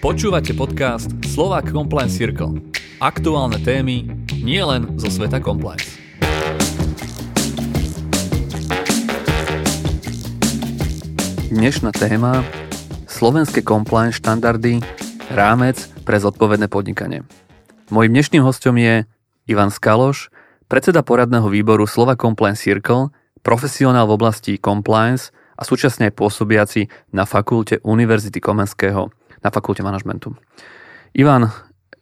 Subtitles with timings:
[0.00, 2.56] Počúvate podcast Slovak Compliance Circle.
[3.04, 4.08] Aktuálne témy
[4.40, 6.00] nie len zo sveta compliance.
[11.52, 12.40] Dnešná téma
[13.12, 14.80] Slovenské compliance štandardy
[15.36, 17.20] rámec pre zodpovedné podnikanie.
[17.92, 19.04] Mojím dnešným hostom je
[19.52, 20.32] Ivan Skaloš,
[20.64, 23.12] predseda poradného výboru Slova Compliance Circle,
[23.44, 25.28] profesionál v oblasti compliance
[25.60, 30.36] a súčasne aj pôsobiaci na fakulte Univerzity Komenského na fakulte manažmentu.
[31.16, 31.50] Ivan,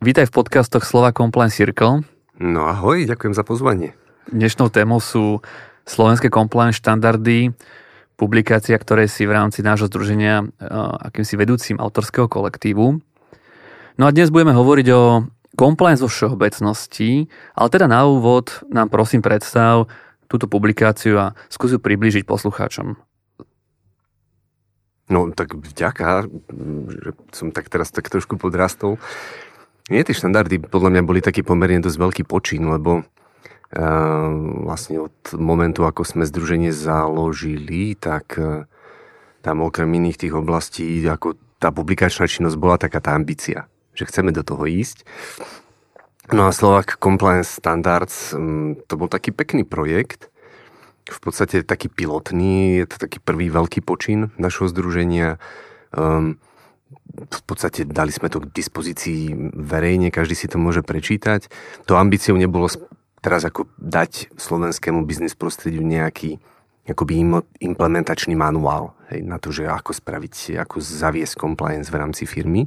[0.03, 2.03] vítaj v podcastoch Slova Compliance Circle.
[2.39, 3.95] No ahoj, ďakujem za pozvanie.
[4.29, 5.41] Dnešnou témou sú
[5.89, 7.57] slovenské compliance štandardy,
[8.19, 13.01] publikácia, ktoré si v rámci nášho združenia uh, akýmsi vedúcim autorského kolektívu.
[13.99, 19.25] No a dnes budeme hovoriť o compliance vo všeobecnosti, ale teda na úvod nám prosím
[19.25, 19.91] predstav
[20.29, 23.08] túto publikáciu a skúsi priblížiť poslucháčom.
[25.09, 26.29] No tak vďaka,
[26.89, 29.01] že som tak teraz tak trošku podrastol.
[29.89, 34.29] Nie, tie štandardy podľa mňa boli taký pomerne dosť veľký počín, lebo uh,
[34.69, 38.69] vlastne od momentu, ako sme združenie založili, tak uh,
[39.41, 43.65] tam okrem iných tých oblastí, ako tá publikačná činnosť bola taká tá ambícia,
[43.97, 45.09] že chceme do toho ísť.
[46.29, 50.29] No a Slovak Compliance Standards, um, to bol taký pekný projekt,
[51.09, 55.41] v podstate taký pilotný, je to taký prvý veľký počin našho združenia.
[55.93, 56.37] Um,
[57.09, 61.49] v podstate dali sme to k dispozícii verejne, každý si to môže prečítať.
[61.89, 62.69] To ambíciou nebolo
[63.21, 66.39] teraz ako dať slovenskému biznis prostrediu nejaký
[66.89, 67.21] akoby
[67.61, 72.65] implementačný manuál hej, na to, že ako spraviť, ako zaviesť compliance v rámci firmy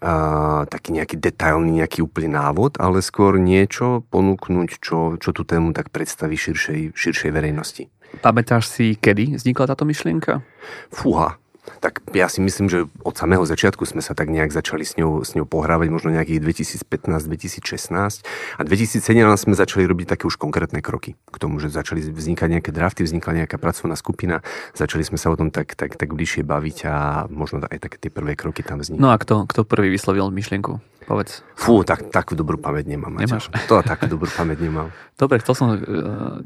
[0.00, 5.72] a, taký nejaký detailný, nejaký úplný návod, ale skôr niečo ponúknuť, čo, čo tú tému
[5.72, 7.88] tak predstaví širšej, širšej verejnosti.
[8.20, 10.42] Pamätáš si, kedy vznikla táto myšlienka?
[10.90, 11.39] Fúha,
[11.80, 15.24] tak ja si myslím, že od samého začiatku sme sa tak nejak začali s ňou,
[15.24, 16.40] s ňou pohrávať, možno nejakých
[16.84, 18.24] 2015-2016
[18.56, 19.00] a 2017
[19.36, 23.44] sme začali robiť také už konkrétne kroky k tomu, že začali vznikať nejaké drafty, vznikla
[23.44, 24.44] nejaká pracovná skupina,
[24.76, 26.94] začali sme sa o tom tak, tak, tak bližšie baviť a
[27.28, 29.00] možno aj také tie prvé kroky tam vznikli.
[29.00, 30.80] No a kto, kto prvý vyslovil myšlienku?
[31.10, 31.42] Povedz.
[31.58, 33.18] Fú, tak, takú dobrú pamäť nemám.
[33.18, 33.50] Nemáš?
[33.66, 34.94] To takú dobrú pamäť nemám.
[35.18, 35.78] Dobre, chcel som uh,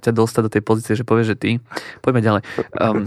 [0.01, 1.51] ťa dostať do tej pozície, že povieš, že ty.
[2.01, 2.43] Poďme ďalej.
[2.81, 3.05] Um,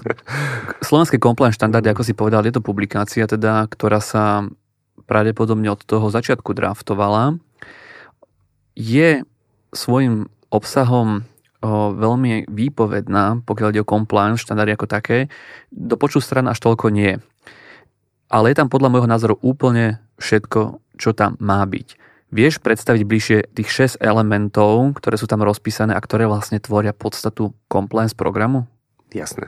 [0.86, 4.46] Slovenské compliance štandardy, ako si povedal, je to publikácia, teda, ktorá sa
[5.10, 7.42] pravdepodobne od toho začiatku draftovala.
[8.78, 9.26] Je
[9.74, 11.26] svojim obsahom
[11.66, 15.34] o, veľmi výpovedná, pokiaľ ide o compliance štandardy ako také.
[15.74, 17.18] Do poču stran až toľko nie.
[18.30, 22.08] Ale je tam podľa môjho názoru úplne všetko, čo tam má byť.
[22.28, 27.56] Vieš predstaviť bližšie tých 6 elementov, ktoré sú tam rozpísané a ktoré vlastne tvoria podstatu
[27.72, 28.68] compliance programu?
[29.16, 29.48] Jasné.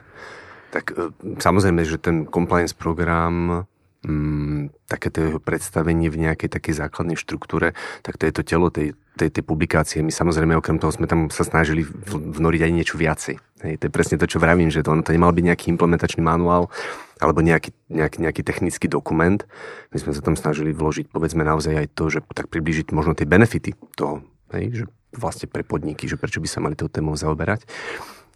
[0.71, 1.11] Tak e,
[1.43, 3.67] samozrejme, že ten compliance program
[4.07, 8.71] mm, také to jeho predstavenie v nejakej takej základnej štruktúre, tak to je to telo
[8.71, 9.99] tej, tej, tej publikácie.
[9.99, 13.35] My samozrejme okrem toho sme tam sa snažili vnoriť aj niečo viacej.
[13.67, 16.71] Hej, to je presne to, čo vravím, že to, to nemal byť nejaký implementačný manuál,
[17.19, 19.43] alebo nejaký, nejaký, nejaký technický dokument.
[19.91, 23.27] My sme sa tam snažili vložiť, povedzme naozaj aj to, že tak približiť možno tie
[23.27, 24.23] benefity toho,
[24.55, 27.67] hej, že vlastne pre podniky, že prečo by sa mali tou témou zaoberať.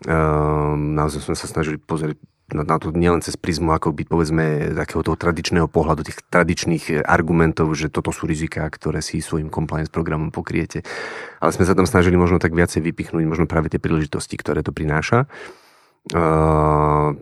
[0.04, 2.20] Um, naozaj sme sa snažili pozrieť
[2.54, 4.46] na, na to nielen cez prizmu ako byť povedzme
[4.78, 9.90] takého toho tradičného pohľadu, tých tradičných argumentov, že toto sú riziká, ktoré si svojim compliance
[9.90, 10.86] programom pokriete.
[11.42, 14.72] Ale sme sa tam snažili možno tak viacej vypichnúť, možno práve tie príležitosti, ktoré to
[14.72, 15.26] prináša.
[16.12, 17.16] Uh,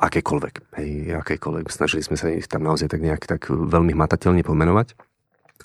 [0.00, 0.90] akékoľvek, hej,
[1.20, 1.66] akékoľvek.
[1.68, 4.96] Snažili sme sa ich tam naozaj tak nejak tak veľmi hmatateľne pomenovať.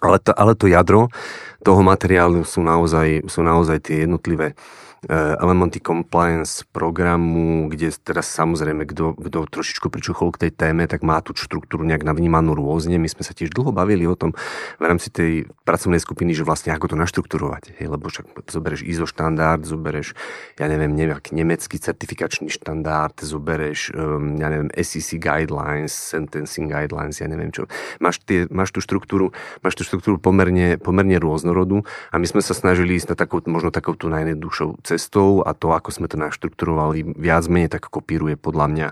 [0.01, 1.13] Ale to, ale to jadro
[1.61, 8.85] toho materiálu sú naozaj, sú naozaj tie jednotlivé E, elementy compliance programu, kde teraz samozrejme,
[8.85, 13.01] kto, kto trošičku pričuchol k tej téme, tak má tú štruktúru nejak navnímanú rôzne.
[13.01, 14.37] My sme sa tiež dlho bavili o tom
[14.77, 17.81] v rámci tej pracovnej skupiny, že vlastne ako to naštruktúrovať.
[17.81, 20.13] Hej, lebo však zoberieš ISO štandard, zoberieš,
[20.61, 27.25] ja neviem, nejak nemecký certifikačný štandard, zoberieš, um, ja neviem, SEC guidelines, sentencing guidelines, ja
[27.25, 27.65] neviem čo.
[27.97, 29.33] Máš, tie, máš tú štruktúru,
[29.65, 31.81] máš tú štruktúru pomerne, pomerne rôznorodú
[32.13, 35.71] a my sme sa snažili ísť na takú, možno takou tú najjednoduchšou cestou a to,
[35.71, 38.87] ako sme to naštrukturovali, viac menej tak kopíruje podľa mňa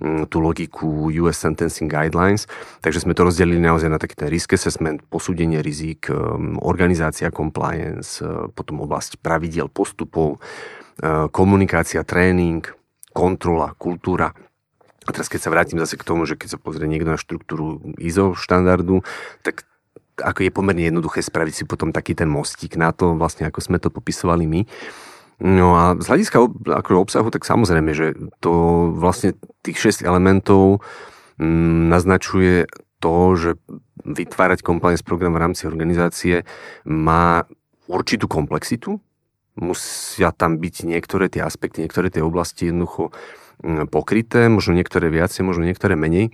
[0.00, 2.48] mm, tú logiku US Sentencing Guidelines.
[2.80, 8.24] Takže sme to rozdelili naozaj na taký ten risk assessment, posúdenie rizik, mm, organizácia compliance,
[8.24, 12.64] e, potom oblasť pravidiel postupov, e, komunikácia, tréning,
[13.12, 14.32] kontrola, kultúra.
[15.04, 17.94] A teraz keď sa vrátim zase k tomu, že keď sa pozrie niekto na štruktúru
[18.00, 19.04] ISO štandardu,
[19.44, 19.68] tak
[20.18, 23.82] ako je pomerne jednoduché spraviť si potom taký ten mostík na to, vlastne ako sme
[23.82, 24.60] to popisovali my.
[25.42, 29.34] No a z hľadiska ako obsahu, tak samozrejme, že to vlastne
[29.66, 30.78] tých 6 elementov
[31.42, 32.70] mm, naznačuje
[33.02, 33.50] to, že
[34.06, 36.46] vytvárať compliance program v rámci organizácie
[36.86, 37.44] má
[37.90, 39.02] určitú komplexitu,
[39.58, 43.10] musia tam byť niektoré tie aspekty, niektoré tie oblasti jednoducho
[43.62, 46.30] mm, pokryté, možno niektoré viacej, možno niektoré menej,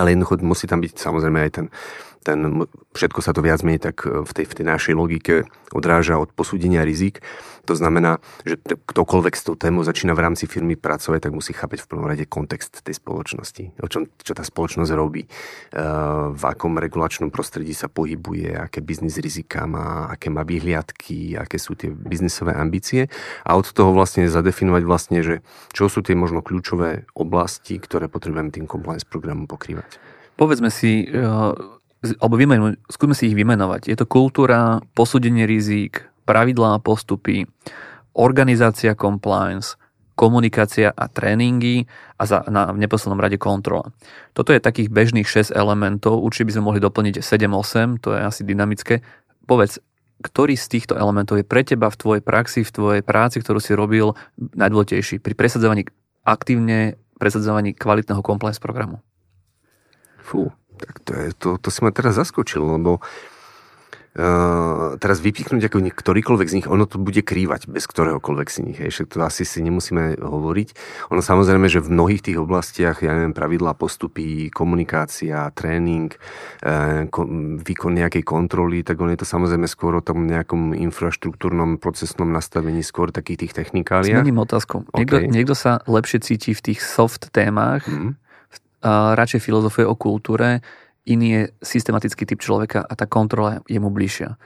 [0.00, 1.66] ale jednoducho musí tam byť samozrejme aj ten
[2.26, 2.66] ten,
[2.98, 6.34] všetko sa to viac menej tak e, v tej, v tej našej logike odráža od
[6.34, 7.22] posúdenia rizik.
[7.66, 11.82] To znamená, že ktokoľvek s tou témou začína v rámci firmy pracovať, tak musí chápať
[11.82, 13.78] v prvom rade kontext tej spoločnosti.
[13.82, 15.28] O čom, čo tá spoločnosť robí, e,
[16.34, 21.78] v akom regulačnom prostredí sa pohybuje, aké biznis rizika má, aké má vyhliadky, aké sú
[21.78, 23.06] tie biznisové ambície
[23.46, 28.50] a od toho vlastne zadefinovať vlastne, že čo sú tie možno kľúčové oblasti, ktoré potrebujeme
[28.50, 30.02] tým compliance programom pokrývať.
[30.36, 31.54] Povedzme si, e,
[32.20, 33.90] alebo vymenuj, skúsme si ich vymenovať.
[33.90, 37.48] Je to kultúra, posúdenie rizík, pravidlá a postupy,
[38.14, 39.74] organizácia compliance,
[40.16, 41.84] komunikácia a tréningy
[42.16, 43.92] a za, na, v neposlednom rade kontrola.
[44.32, 48.42] Toto je takých bežných 6 elementov, určite by sme mohli doplniť 7-8, to je asi
[48.42, 49.04] dynamické.
[49.44, 49.76] Povedz,
[50.24, 53.76] ktorý z týchto elementov je pre teba v tvojej praxi, v tvojej práci, ktorú si
[53.76, 55.84] robil najdôležitejší pri presadzovaní
[56.24, 59.04] aktívne presadzovaní kvalitného compliance programu?
[60.20, 63.00] Fú, tak to, je, to, to si ma teraz zaskočil, lebo
[64.16, 68.80] Uh, teraz vypichnúť ako ktorýkoľvek z nich, ono to bude krývať bez ktoréhokoľvek z nich.
[68.80, 68.88] Hej.
[68.96, 70.68] Však to asi si nemusíme hovoriť.
[71.12, 76.16] Ono samozrejme, že v mnohých tých oblastiach, ja neviem, pravidlá, postupy, komunikácia, tréning,
[76.64, 77.28] uh, ko,
[77.60, 82.80] výkon nejakej kontroly, tak on je to samozrejme skôr o tom nejakom infraštruktúrnom procesnom nastavení,
[82.80, 84.24] skôr takých tých technikáliách.
[84.24, 84.88] Zmením otázku.
[84.96, 85.04] Okay.
[85.04, 88.16] Niekto, niekto sa lepšie cíti v tých soft témach, mm
[88.88, 90.62] radšej filozofuje o kultúre,
[91.06, 94.38] iný je systematický typ človeka a tá kontrola je mu bližšia.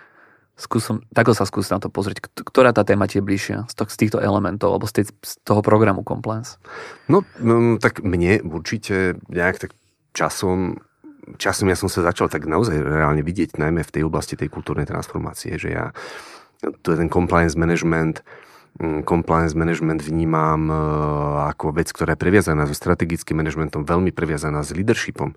[0.60, 2.28] Skúsom, takto sa skúsim na to pozrieť.
[2.36, 5.64] Ktorá tá téma je bližšia z, to, z týchto elementov alebo z, tej, z toho
[5.64, 6.60] programu Compliance?
[7.08, 9.70] No, no, tak mne určite nejak tak
[10.12, 10.84] časom
[11.38, 14.88] časom ja som sa začal tak naozaj reálne vidieť, najmä v tej oblasti tej kultúrnej
[14.88, 15.84] transformácie, že ja
[16.82, 18.24] to je ten compliance management,
[19.04, 20.74] compliance management vnímam e,
[21.52, 25.36] ako vec, ktorá je previazaná so strategickým managementom, veľmi previazaná s leadershipom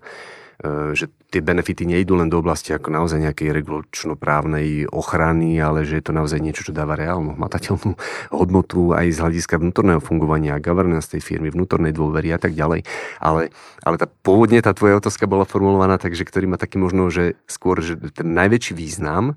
[0.96, 6.04] že tie benefity nejdú len do oblasti ako naozaj nejakej regulačno-právnej ochrany, ale že je
[6.08, 7.98] to naozaj niečo, čo dáva reálnu, matateľnú
[8.32, 12.88] hodnotu aj z hľadiska vnútorného fungovania, governance tej firmy, vnútornej dôvery a tak ďalej.
[13.20, 13.52] Ale,
[13.84, 17.36] ale tá, pôvodne tá tvoja otázka bola formulovaná tak, že ktorý má taký možno, že
[17.44, 19.36] skôr, že ten najväčší význam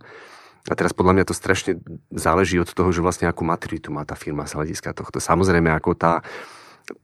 [0.68, 1.80] a teraz podľa mňa to strašne
[2.12, 5.24] záleží od toho, že vlastne akú maturitu má tá firma z hľadiska tohto.
[5.24, 6.20] Samozrejme, ako tá,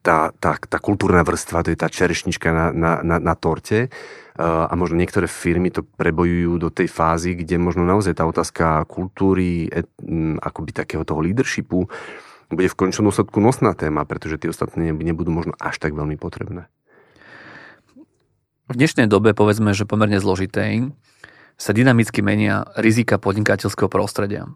[0.03, 3.87] tá, tá, tá kultúrna vrstva, to je tá čerešnička na, na, na, na torte
[4.35, 9.69] a možno niektoré firmy to prebojujú do tej fázy, kde možno naozaj tá otázka kultúry,
[9.69, 9.85] et,
[10.41, 11.85] akoby takého toho leadershipu
[12.49, 16.69] bude v končnom dôsledku nosná téma, pretože tie ostatné nebudú možno až tak veľmi potrebné.
[18.71, 20.95] V dnešnej dobe povedzme, že pomerne zložitej,
[21.57, 24.49] sa dynamicky menia rizika podnikateľského prostredia.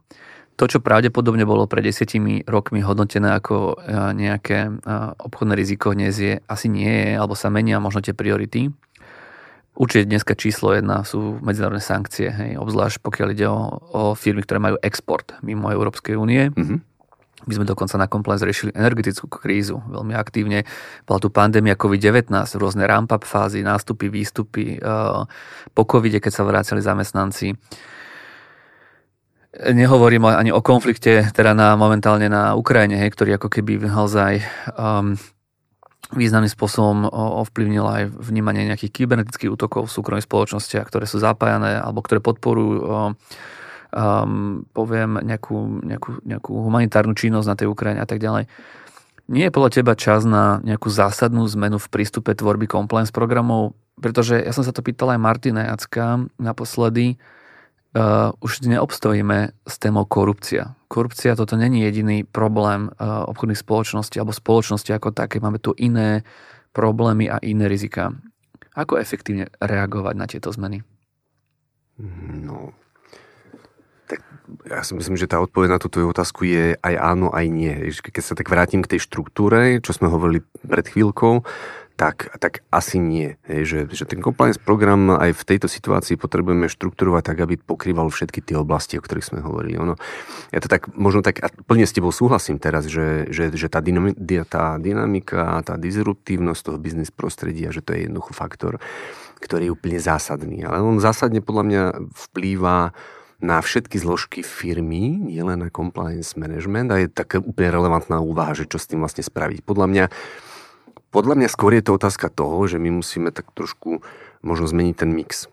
[0.57, 4.71] To, čo pravdepodobne bolo pred desiatimi rokmi hodnotené ako e, nejaké e,
[5.21, 8.73] obchodné riziko, dnes je, asi nie je, alebo sa menia možno tie priority.
[9.77, 14.57] Určite dneska číslo jedna sú medzinárodné sankcie, hej, obzvlášť pokiaľ ide o, o firmy, ktoré
[14.57, 16.49] majú export mimo Európskej únie.
[16.49, 16.96] Mm-hmm
[17.47, 20.67] my sme dokonca na compliance riešili energetickú krízu veľmi aktívne.
[21.07, 22.27] Bola tu pandémia COVID-19,
[22.59, 24.77] rôzne ramp-up fázy, nástupy, výstupy.
[24.77, 25.21] Eh,
[25.71, 27.55] po covide, keď sa vrácali zamestnanci.
[29.57, 34.45] Nehovorím ani o konflikte, teda na, momentálne na Ukrajine, hej, ktorý ako keby naozaj
[34.77, 35.17] um,
[36.13, 37.09] významným spôsobom
[37.41, 42.75] ovplyvnil aj vnímanie nejakých kybernetických útokov v súkromných spoločnostiach, ktoré sú zapájané alebo ktoré podporujú
[42.85, 43.11] um,
[43.93, 48.49] um, poviem, nejakú, nejakú, nejakú humanitárnu činnosť na tej Ukrajine a tak ďalej.
[49.27, 53.75] Nie je podľa teba čas na nejakú zásadnú zmenu v prístupe tvorby compliance programov?
[53.99, 57.19] Pretože ja som sa to pýtal aj Martina Jacka naposledy,
[57.97, 60.77] uh, už neobstojíme s témou korupcia.
[60.87, 65.43] Korupcia toto není jediný problém uh, obchodných spoločností alebo spoločnosti ako také.
[65.43, 66.23] Máme tu iné
[66.71, 68.15] problémy a iné rizika.
[68.77, 70.85] Ako efektívne reagovať na tieto zmeny?
[71.97, 72.77] No,
[74.67, 77.73] ja si myslím, že tá odpoveď na túto otázku je aj áno, aj nie.
[77.91, 81.43] Keď sa tak vrátim k tej štruktúre, čo sme hovorili pred chvíľkou,
[81.97, 83.41] tak, tak asi nie.
[83.49, 88.13] Hej, že, že ten compliance program aj v tejto situácii potrebujeme štruktúrovať tak, aby pokrýval
[88.13, 89.81] všetky tie oblasti, o ktorých sme hovorili.
[89.81, 89.97] Ono,
[90.53, 93.81] ja to tak, možno tak, a plne s tebou súhlasím teraz, že, že, že tá,
[93.81, 94.13] dynami,
[94.45, 98.77] tá dynamika, tá disruptívnosť toho biznis prostredia, že to je jednoducho faktor,
[99.41, 100.69] ktorý je úplne zásadný.
[100.69, 101.83] Ale on zásadne podľa mňa
[102.29, 102.93] vplýva
[103.37, 108.65] na všetky zložky firmy, nielen na compliance management a je taká úplne relevantná úvaha, že
[108.65, 109.61] čo s tým vlastne spraviť.
[109.61, 110.05] Podľa mňa,
[111.13, 114.01] podľa mňa skôr je to otázka toho, že my musíme tak trošku
[114.41, 115.49] možno zmeniť ten mix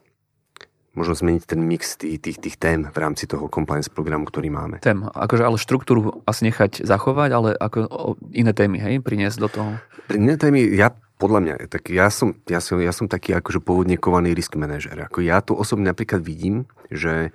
[0.94, 4.78] možno zmeniť ten mix tých, tých, tých tém v rámci toho compliance programu, ktorý máme.
[4.78, 9.70] Tém, akože ale štruktúru asi nechať zachovať, ale ako iné témy, hej, priniesť do toho?
[10.14, 13.98] Iné témy, ja podľa mňa, tak ja som, ja som, ja som taký akože pôvodne
[13.98, 14.94] kovaný risk manažer.
[14.98, 17.34] Ako ja to osobne napríklad vidím, že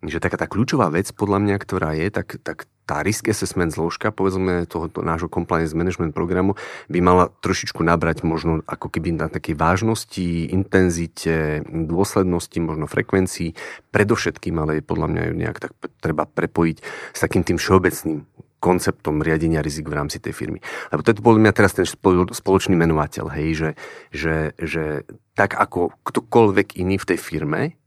[0.00, 4.10] že taká tá kľúčová vec, podľa mňa, ktorá je, tak, tak tá risk assessment zložka,
[4.10, 6.56] povedzme tohoto nášho compliance management programu,
[6.88, 13.54] by mala trošičku nabrať možno ako keby na takej vážnosti, intenzite, dôslednosti, možno frekvencii,
[13.92, 16.76] predovšetkým, ale podľa mňa ju nejak tak treba prepojiť
[17.14, 18.24] s takým tým všeobecným
[18.60, 20.60] konceptom riadenia rizik v rámci tej firmy.
[20.92, 21.88] Lebo to je podľa mňa teraz ten
[22.28, 23.70] spoločný menovateľ, hej, že,
[24.12, 24.84] že, že
[25.32, 27.79] tak ako ktokoľvek iný v tej firme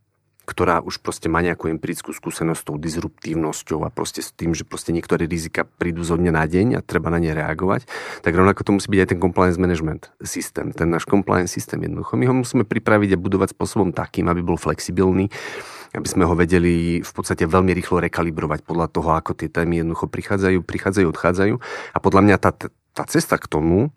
[0.44, 4.68] ktorá už proste má nejakú empirickú skúsenosť s tou disruptívnosťou a proste s tým, že
[4.68, 7.88] proste niektoré rizika prídu zo dňa na deň a treba na ne reagovať,
[8.20, 12.20] tak rovnako to musí byť aj ten compliance management systém, ten náš compliance systém jednoducho.
[12.20, 15.32] My ho musíme pripraviť a budovať spôsobom takým, aby bol flexibilný,
[15.96, 20.10] aby sme ho vedeli v podstate veľmi rýchlo rekalibrovať podľa toho, ako tie témy jednoducho
[20.10, 21.54] prichádzajú, prichádzajú, odchádzajú.
[21.94, 22.50] A podľa mňa tá,
[22.92, 23.94] tá cesta k tomu,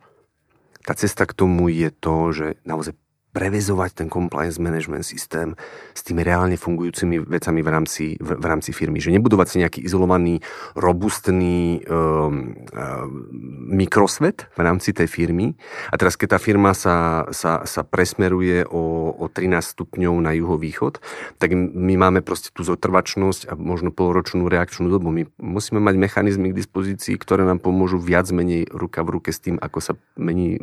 [0.86, 2.96] tá cesta k tomu je to, že naozaj
[3.38, 5.54] prevezovať ten compliance management systém
[5.94, 8.98] s tými reálne fungujúcimi vecami v rámci, v, v rámci firmy.
[8.98, 10.42] Že nebudovať si nejaký izolovaný,
[10.74, 13.30] robustný um, um,
[13.70, 15.54] mikrosvet v rámci tej firmy.
[15.94, 20.98] A teraz, keď tá firma sa, sa, sa presmeruje o, o 13 stupňov na juhovýchod,
[21.38, 25.14] tak my máme proste tú zotrvačnosť a možno polročnú reakčnú dobu.
[25.14, 29.38] My musíme mať mechanizmy k dispozícii, ktoré nám pomôžu viac menej ruka v ruke s
[29.38, 30.58] tým, ako sa mení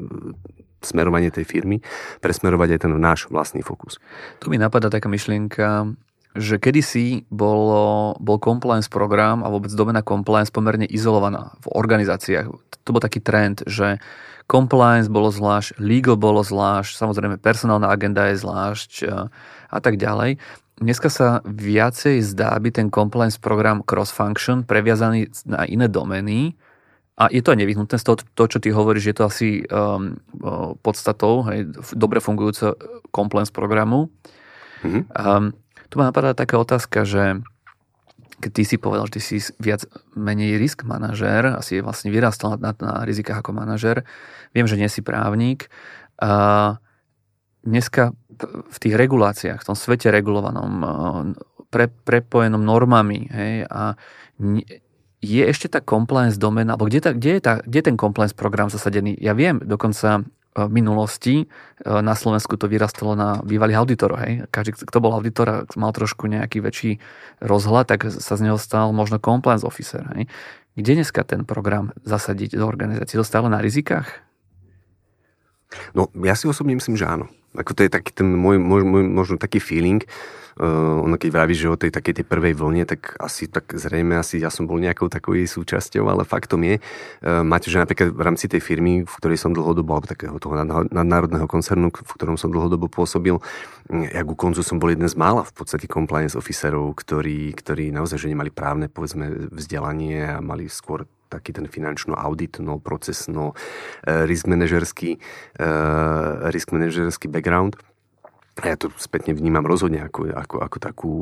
[0.84, 1.80] smerovanie tej firmy,
[2.20, 3.96] presmerovať aj ten náš vlastný fokus.
[4.38, 5.96] Tu mi napadá taká myšlienka,
[6.34, 7.70] že kedysi bol,
[8.18, 12.46] bol compliance program a vôbec domena compliance pomerne izolovaná v organizáciách.
[12.84, 14.02] To bol taký trend, že
[14.50, 18.90] compliance bolo zvlášť, legal bolo zvlášť, samozrejme personálna agenda je zvlášť
[19.70, 20.36] a tak ďalej.
[20.74, 26.58] Dneska sa viacej zdá, aby ten compliance program cross-function previazaný na iné domény,
[27.14, 30.18] a je to aj nevyhnutné, z toho, to, čo ty hovoríš, je to asi um,
[30.82, 32.74] podstatou hej, dobre fungujúceho
[33.14, 34.10] compliance programu.
[34.82, 35.02] Mm-hmm.
[35.14, 35.54] Um,
[35.94, 37.38] tu ma napadá taká otázka, že
[38.42, 39.86] keď ty si povedal, že ty si viac
[40.18, 44.02] menej risk manažér, asi je vlastne vyrastal na, na, rizikách ako manažér,
[44.50, 45.70] viem, že nie si právnik.
[46.18, 46.76] A
[47.62, 48.10] dneska
[48.66, 50.82] v tých reguláciách, v tom svete regulovanom,
[51.70, 53.94] pre, prepojenom normami hej, a
[55.24, 58.36] je ešte tá compliance domena, alebo kde, tá, kde, je tá, kde je ten compliance
[58.36, 59.16] program zasadený?
[59.16, 60.22] Ja viem, dokonca e,
[60.68, 61.46] v minulosti e,
[61.84, 64.20] na Slovensku to vyrastalo na bývalých auditorov.
[64.20, 64.46] Hej.
[64.52, 67.00] Každý, kto bol auditor a mal trošku nejaký väčší
[67.40, 70.04] rozhľad, tak sa z neho stal možno compliance officer.
[70.14, 70.28] Hej.
[70.76, 73.16] Kde dneska ten program zasadiť do organizácie?
[73.16, 74.10] To stále na rizikách?
[75.94, 77.30] No, ja si osobne myslím, že áno.
[77.54, 80.02] Ako to je taký ten môj, môj, môj možno taký feeling,
[80.54, 84.14] Uh, ono keď vraví, že o tej takej tej prvej vlne, tak asi tak zrejme
[84.14, 88.14] asi ja som bol nejakou takou jej súčasťou, ale faktom je, uh, máte, že napríklad
[88.14, 90.54] v rámci tej firmy, v ktorej som dlhodobo, alebo takého toho
[90.94, 93.34] nadnárodného koncernu, v ktorom som dlhodobo pôsobil,
[93.90, 98.22] ja ku koncu som bol jeden z mála v podstate compliance officerov, ktorí, ktorí naozaj
[98.22, 105.18] že nemali právne povedzme vzdelanie a mali skôr taký ten finančno-auditno, procesno, uh, risk manažerský,
[105.60, 107.76] uh, risk manažerský background.
[108.54, 111.14] A ja to spätne vnímam rozhodne ako, ako, ako takú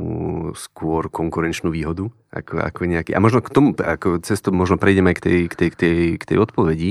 [0.52, 2.12] skôr konkurenčnú výhodu.
[2.28, 5.68] Ako, ako nejaký, a možno k tomu, ako cez možno prejdeme k tej, k tej,
[5.72, 6.90] k tej, k tej odpovedi.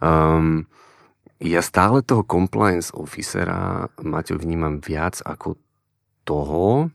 [0.00, 0.64] Um,
[1.40, 5.60] ja stále toho compliance officera, Maťo, vnímam viac ako
[6.24, 6.88] toho,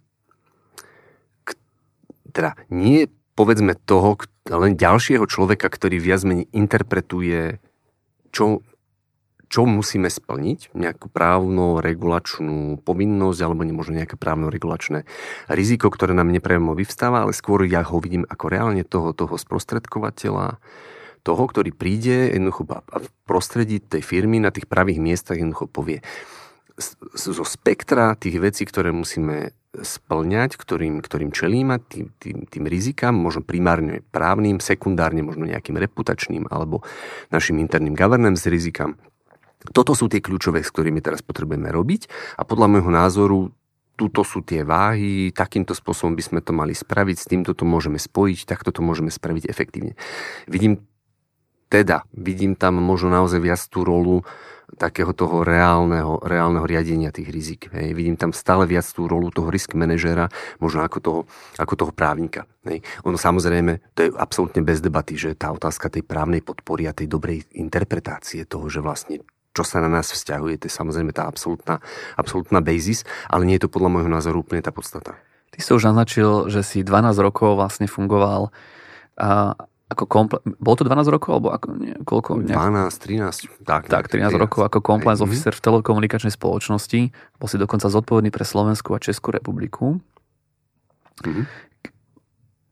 [1.46, 1.58] k,
[2.34, 3.06] teda nie
[3.38, 4.18] povedzme toho,
[4.50, 7.58] len ďalšieho človeka, ktorý viac menej interpretuje,
[8.30, 8.62] čo
[9.46, 15.06] čo musíme splniť, nejakú právno regulačnú povinnosť alebo možno nejaké právno regulačné
[15.48, 20.58] riziko, ktoré nám nepriamo vyvstáva, ale skôr ja ho vidím ako reálne toho, toho sprostredkovateľa,
[21.22, 26.02] toho, ktorý príde jednoducho a v prostredí tej firmy na tých pravých miestach jednoducho povie
[27.16, 33.44] zo spektra tých vecí, ktoré musíme splňať, ktorým, ktorým čelíme, tým, tým, tým rizikám, možno
[33.44, 36.86] primárne právnym, sekundárne možno nejakým reputačným alebo
[37.34, 38.96] našim interným governance rizikám,
[39.74, 43.40] toto sú tie kľúčové, s ktorými teraz potrebujeme robiť a podľa môjho názoru
[43.96, 47.96] tuto sú tie váhy, takýmto spôsobom by sme to mali spraviť, s týmto to môžeme
[47.96, 49.96] spojiť, takto to môžeme spraviť efektívne.
[50.52, 50.84] Vidím
[51.72, 54.28] teda, vidím tam možno naozaj viac tú rolu
[54.76, 57.62] takého toho reálneho, reálneho riadenia tých rizik.
[57.72, 57.94] Hej.
[57.94, 61.22] Vidím tam stále viac tú rolu toho risk manažera, možno ako toho,
[61.62, 62.50] ako toho právnika.
[62.66, 62.82] Hej.
[63.06, 67.08] Ono samozrejme, to je absolútne bez debaty, že tá otázka tej právnej podpory a tej
[67.08, 69.22] dobrej interpretácie toho, že vlastne
[69.56, 71.80] čo sa na nás vzťahuje, to je samozrejme tá absolútna,
[72.20, 75.16] absolútna basis, ale nie je to podľa môjho názoru úplne tá podstata.
[75.56, 78.52] Ty si už naznačil, že si 12 rokov vlastne fungoval
[79.16, 79.56] a
[79.86, 82.42] ako komple- bolo to 12 rokov, alebo ako, nie, koľko?
[82.42, 82.58] Nejak?
[82.58, 83.86] 12, 13, tak.
[83.86, 84.42] Tak, 13 13.
[84.42, 87.14] rokov ako compliance Aj, officer v telekomunikačnej spoločnosti.
[87.38, 90.02] Bol si dokonca zodpovedný pre Slovensku a Českú republiku.
[91.22, 91.46] Mm-hmm.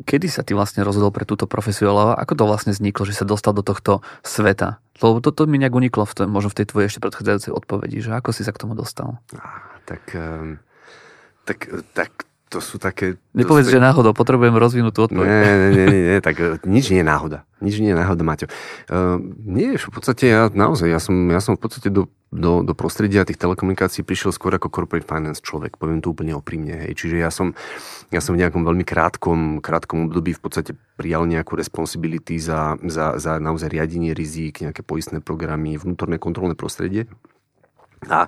[0.04, 3.30] Kedy sa ty vlastne rozhodol pre túto profesiu, ale ako to vlastne vzniklo, že sa
[3.30, 4.82] dostal do tohto sveta?
[4.98, 8.10] Lebo toto mi nejak uniklo v tom, možno v tej tvojej ešte predchádzajúcej odpovedi, že
[8.12, 9.22] ako si sa k tomu dostal?
[9.38, 10.58] Ah, tak, um,
[11.46, 13.18] tak, tak to sú také...
[13.34, 13.74] Nepovedz, sú...
[13.74, 15.26] že náhodou, potrebujem rozvinúť tú odpoveď.
[15.26, 17.50] Nie, nie, nie, nie, tak e, nič nie je náhoda.
[17.66, 18.46] Nič nie je náhoda, Maťo.
[18.86, 22.78] Uh, nie, v podstate ja naozaj, ja som, ja som v podstate do, do, do
[22.78, 26.86] prostredia tých telekomunikácií prišiel skôr ako corporate finance človek, poviem to úplne oprímne.
[26.86, 27.02] Hej.
[27.02, 27.58] Čiže ja som,
[28.14, 33.18] ja som v nejakom veľmi krátkom, krátkom období v podstate prijal nejakú responsibility za, za,
[33.18, 37.10] za naozaj riadenie rizík, nejaké poistné programy, vnútorné kontrolné prostredie.
[38.12, 38.28] A,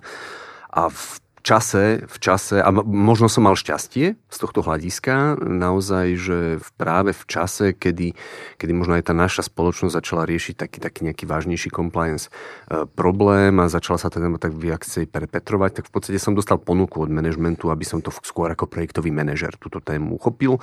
[0.72, 6.38] a v čase, v čase, a možno som mal šťastie z tohto hľadiska, naozaj, že
[6.74, 8.18] práve v čase, kedy,
[8.58, 13.62] kedy možno aj tá naša spoločnosť začala riešiť taký, taký nejaký vážnejší compliance e, problém
[13.62, 17.70] a začala sa teda tak viacej perpetrovať, tak v podstate som dostal ponuku od manažmentu,
[17.70, 20.58] aby som to skôr ako projektový manažer túto tému uchopil.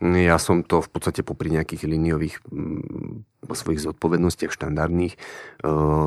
[0.00, 2.40] Ja som to v podstate popri nejakých líniových
[3.44, 5.18] po svojich zodpovednostiach štandardných e,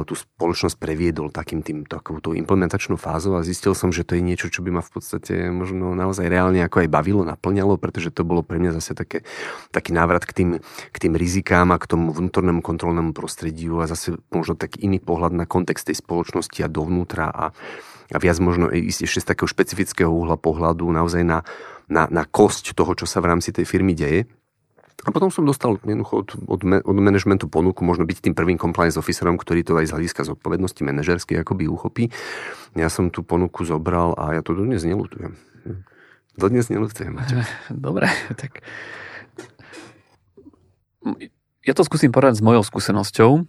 [0.03, 4.49] tú spoločnosť previedol takým tým, takouto implementačnou fázou a zistil som, že to je niečo,
[4.49, 8.41] čo by ma v podstate možno naozaj reálne ako aj bavilo, naplňalo, pretože to bolo
[8.41, 9.21] pre mňa zase také,
[9.69, 14.17] taký návrat k tým, k tým rizikám a k tomu vnútornému kontrolnému prostrediu a zase
[14.33, 17.45] možno tak iný pohľad na kontext tej spoločnosti a dovnútra a,
[18.09, 21.45] a viac možno ísť ešte z takého špecifického uhla pohľadu naozaj na,
[21.89, 24.29] na, na kosť toho, čo sa v rámci tej firmy deje.
[25.07, 28.99] A potom som dostal jednoducho od, od, od managementu ponuku možno byť tým prvým compliance
[28.99, 32.11] officerom, ktorý to aj z hľadiska zodpovednosti manažerskej akoby uchopí.
[32.75, 35.39] Ja som tú ponuku zobral a ja to dodnes nelutujem.
[36.35, 37.15] Dodnes nelutujem.
[37.71, 38.59] Dobre, tak
[41.63, 43.47] ja to skúsim porať s mojou skúsenosťou.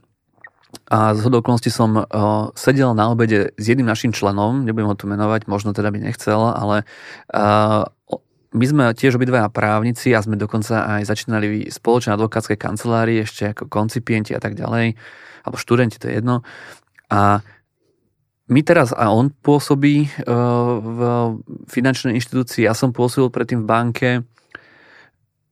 [0.87, 2.07] A z okolností som uh,
[2.55, 6.39] sedel na obede s jedným našim členom, nebudem ho tu menovať, možno teda by nechcel,
[6.39, 6.87] ale
[7.35, 7.91] uh,
[8.51, 13.71] my sme tiež obidvaja právnici a sme dokonca aj začínali spoločné advokátske kancelárie ešte ako
[13.71, 14.99] koncipienti a tak ďalej,
[15.47, 16.43] alebo študenti, to je jedno.
[17.15, 17.47] A
[18.51, 21.01] my teraz, a on pôsobí uh, v
[21.71, 24.11] finančnej inštitúcii, ja som pôsobil predtým v banke,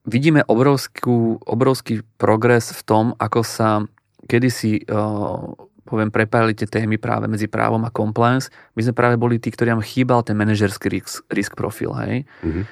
[0.03, 3.87] vidíme obrovskú, obrovský progres v tom, ako sa
[4.27, 5.55] kedysi uh,
[5.89, 8.53] poviem, prepájali tie témy práve medzi právom a compliance.
[8.77, 11.97] My sme práve boli tí, ktorí nám chýbal ten manažerský risk, risk profil.
[11.97, 12.29] Hej.
[12.45, 12.63] Mm-hmm.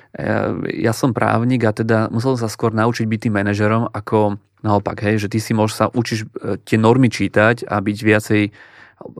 [0.77, 5.25] Ja som právnik a teda musel sa skôr naučiť byť tým manažerom ako naopak, hej,
[5.25, 6.25] že ty si môžeš sa učiť e,
[6.65, 8.43] tie normy čítať a byť viacej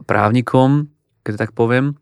[0.06, 0.90] právnikom,
[1.22, 1.94] keď tak poviem.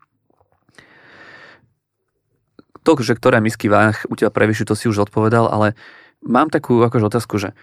[2.81, 5.75] To, že ktoré misky váh u teba prevyšujú, to si už odpovedal, ale
[6.23, 7.53] mám takú akože otázku, že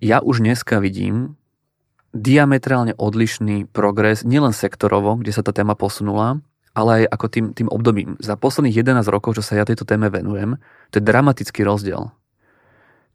[0.00, 1.36] ja už dneska vidím,
[2.10, 6.42] diametrálne odlišný progres, nielen sektorovo, kde sa tá téma posunula,
[6.74, 8.18] ale aj ako tým, tým obdobím.
[8.22, 10.58] Za posledných 11 rokov, čo sa ja tejto téme venujem,
[10.90, 12.10] to je dramatický rozdiel.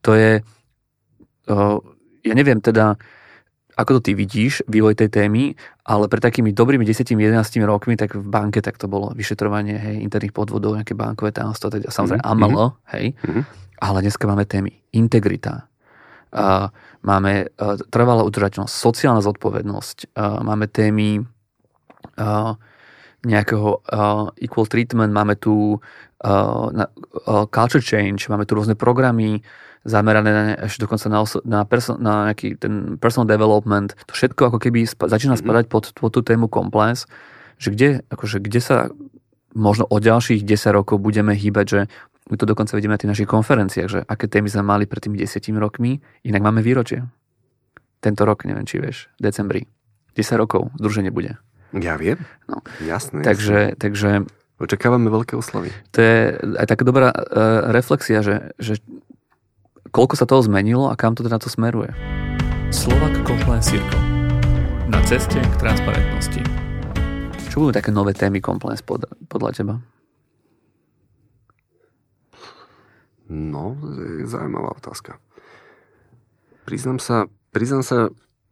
[0.04, 0.44] To je,
[2.24, 2.96] ja neviem teda,
[3.76, 7.36] ako to ty vidíš, vývoj tej témy, ale pre takými dobrými 10-11
[7.68, 11.92] rokmi, tak v banke tak to bolo vyšetrovanie hej, interných podvodov, nejaké bankové tajomstvo, teda
[11.92, 12.44] samozrejme mm-hmm.
[12.48, 13.44] AML, hej, mm-hmm.
[13.84, 15.68] ale dneska máme témy integrita,
[17.06, 22.54] máme uh, trvalá udržateľnosť, sociálna zodpovednosť, uh, máme témy uh,
[23.26, 23.82] nejakého
[24.38, 25.82] equal treatment, máme tu
[27.50, 29.42] culture change, máme tu rôzne programy
[29.86, 33.94] zamerané na, ešte dokonca na, na, person, na nejaký ten personal development.
[34.10, 35.42] To všetko ako keby sp- začína mhm.
[35.46, 37.06] spadať pod, pod tú tému compliance,
[37.62, 38.78] že kde, akože kde sa
[39.56, 41.80] možno o ďalších 10 rokov budeme hýbať, že
[42.26, 45.18] my to dokonca vidíme na tých našich konferenciách, že aké témy sme mali pred tými
[45.22, 47.06] desiatimi rokmi, inak máme výročie.
[48.02, 49.62] Tento rok, neviem, či vieš, v decembri.
[50.18, 51.38] 10 rokov združenie bude.
[51.76, 52.24] Ja viem.
[52.48, 52.64] No.
[52.82, 53.22] Jasné.
[53.22, 53.78] Takže, jasné.
[53.78, 54.10] takže
[54.56, 55.68] Očakávame veľké oslavy.
[55.92, 58.80] To je aj taká dobrá uh, reflexia, že, že
[59.92, 61.92] koľko sa toho zmenilo a kam to teda to smeruje.
[62.72, 64.00] Slovak Compliance Circle.
[64.88, 66.40] Na ceste k transparentnosti.
[67.52, 69.76] Čo budú také nové témy compliance pod, podľa teba?
[73.30, 73.78] No,
[74.20, 75.18] je zaujímavá otázka.
[76.66, 77.98] Priznám sa, priznám sa,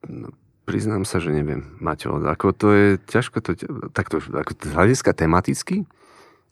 [0.05, 0.33] no,
[0.65, 3.51] priznám sa, že neviem, Maťo, ako to je ťažko to,
[3.93, 5.85] takto, ako z hľadiska tematicky,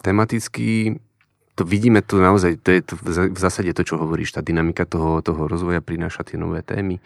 [0.02, 1.00] tematicky
[1.56, 5.20] to vidíme tu naozaj, to je to v zásade to, čo hovoríš, tá dynamika toho,
[5.22, 6.98] toho rozvoja prináša tie nové témy.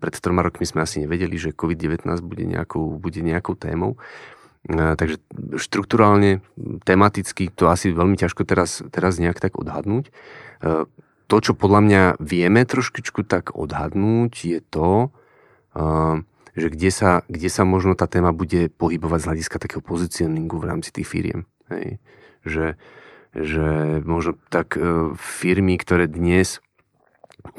[0.00, 4.00] pred troma rokmi sme asi nevedeli, že COVID-19 bude nejakou, bude nejakou témou.
[4.70, 5.18] Takže
[5.58, 6.38] štruktúrálne,
[6.86, 10.14] tematicky to asi veľmi ťažko teraz, teraz nejak tak odhadnúť.
[11.26, 15.10] To, čo podľa mňa vieme trošičku tak odhadnúť, je to,
[16.52, 20.68] že kde sa, kde sa možno tá téma bude pohybovať z hľadiska takého pozicioningu v
[20.68, 21.48] rámci tých firiem.
[21.72, 21.96] Hej.
[22.44, 22.66] Že,
[23.32, 23.66] že
[24.04, 26.60] možno tak e, firmy, ktoré dnes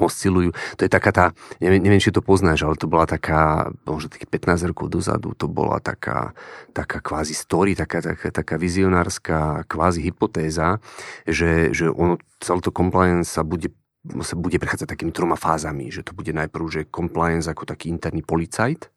[0.00, 0.52] oscilujú.
[0.76, 1.24] To je taká tá,
[1.60, 5.46] neviem, neviem, či to poznáš, ale to bola taká, možno takých 15 rokov dozadu, to
[5.46, 6.32] bola taká,
[6.72, 10.80] taká kvázi story, taká, taká, taká vizionárska kvázi hypotéza,
[11.28, 13.70] že, že ono, celé to compliance sa bude
[14.20, 18.20] sa bude prechádzať takými troma fázami, že to bude najprv, že compliance ako taký interný
[18.20, 18.92] policajt,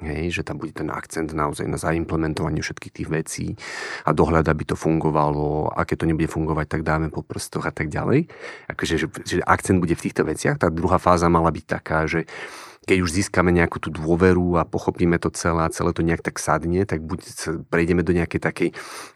[0.00, 3.46] Hej, že tam bude ten akcent naozaj na zaimplementovanie všetkých tých vecí
[4.02, 7.72] a dohľad, aby to fungovalo, a keď to nebude fungovať, tak dáme po prstoch a
[7.74, 8.26] tak ďalej.
[8.66, 10.58] Akože, že, že akcent bude v týchto veciach.
[10.58, 12.26] Tá druhá fáza mala byť taká, že
[12.82, 16.42] keď už získame nejakú tú dôveru a pochopíme to celé a celé to nejak tak
[16.42, 17.20] sadne, tak buď
[17.70, 18.68] prejdeme do nejakej takej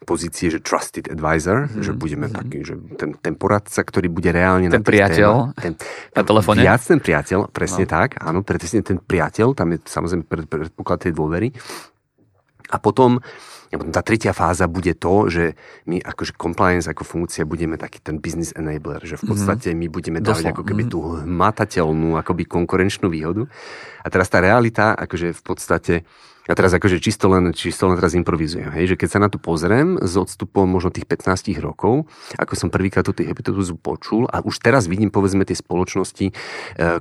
[0.07, 1.83] pozície, že trusted advisor, mm-hmm.
[1.83, 2.39] že budeme mm-hmm.
[2.39, 5.73] taký, že ten, ten poradca, ktorý bude reálne ten na priateľ téma, ten,
[6.17, 6.59] na telefóne.
[6.63, 7.91] Viac ten priateľ, presne no.
[7.91, 11.51] tak, áno, presne ten priateľ, tam je samozrejme predpoklad tej dôvery.
[12.71, 13.19] A potom
[13.67, 15.43] tá tretia fáza bude to, že
[15.87, 19.29] my akože compliance ako funkcia budeme taký ten business enabler, že v mhm.
[19.33, 20.91] podstate my budeme dávať ako keby mhm.
[20.91, 23.43] tú hmatateľnú akoby konkurenčnú výhodu.
[24.03, 25.93] A teraz tá realita, akože v podstate
[26.47, 29.37] ja teraz akože čisto len, čisto len teraz improvizujem, hej, že keď sa na to
[29.37, 32.07] pozriem s odstupom možno tých 15 rokov,
[32.39, 36.33] ako som prvýkrát tú hypotézu počul a už teraz vidím povedzme tie spoločnosti, e,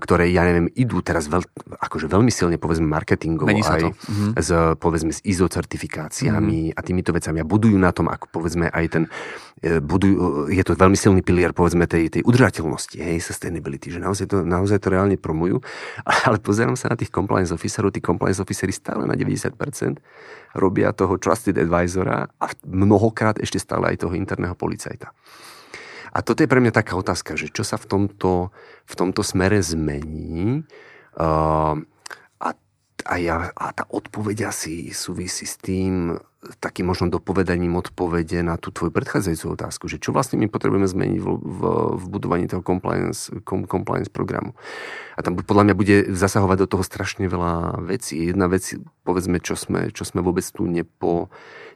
[0.03, 1.47] ktoré, ja neviem, idú teraz veľ,
[1.79, 4.31] akože veľmi silne povedzme marketingovo aj mm-hmm.
[4.35, 4.51] s,
[4.83, 6.79] povedzme s ISO certifikáciami mm-hmm.
[6.79, 9.05] a týmito vecami a budujú na tom, ako povedzme aj ten,
[9.57, 14.45] budujú, je to veľmi silný pilier povedzme tej, tej udržateľnosti, hej, sustainability, že naozaj to,
[14.45, 15.65] naozaj to reálne promujú,
[16.29, 20.01] ale pozerám sa na tých compliance officerov, tí compliance officery stále na 90 90%
[20.57, 25.13] robia toho trusted advisora a mnohokrát ešte stále aj toho interného policajta.
[26.17, 28.49] A toto je pre mňa taká otázka, že čo sa v tomto,
[28.89, 30.65] v tomto smere zmení
[31.21, 31.77] uh,
[32.41, 32.49] a,
[33.05, 36.17] a, ja, a tá odpoveď asi súvisí s tým,
[36.63, 41.19] takým možno dopovedaním odpovede na tú tvoju predchádzajúcu otázku, že čo vlastne my potrebujeme zmeniť
[41.19, 41.61] v, v,
[41.99, 44.55] v budovaní toho compliance, com, compliance programu.
[45.19, 48.31] A tam podľa mňa bude zasahovať do toho strašne veľa vecí.
[48.31, 51.33] Jedna vec, povedzme, čo sme, čo sme vôbec tu nepo,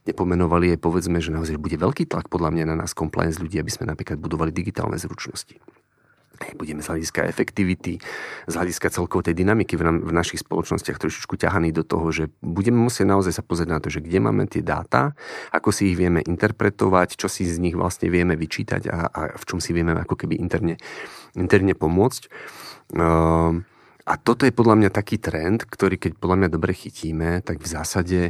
[0.06, 3.72] nepomenovali, je povedzme, že naozaj bude veľký tlak podľa mňa na nás compliance ľudí, aby
[3.72, 5.58] sme napríklad budovali digitálne zručnosti
[6.56, 8.00] budeme z hľadiska efektivity,
[8.48, 12.80] z hľadiska celkovej tej dynamiky v, v našich spoločnostiach trošičku ťahaní do toho, že budeme
[12.80, 15.12] musieť naozaj sa pozrieť na to, že kde máme tie dáta,
[15.52, 19.44] ako si ich vieme interpretovať, čo si z nich vlastne vieme vyčítať a, a v
[19.44, 20.80] čom si vieme ako keby interne,
[21.36, 22.22] interne pomôcť.
[22.90, 23.62] Uh,
[24.06, 27.68] a toto je podľa mňa taký trend, ktorý keď podľa mňa dobre chytíme, tak v
[27.68, 28.20] zásade,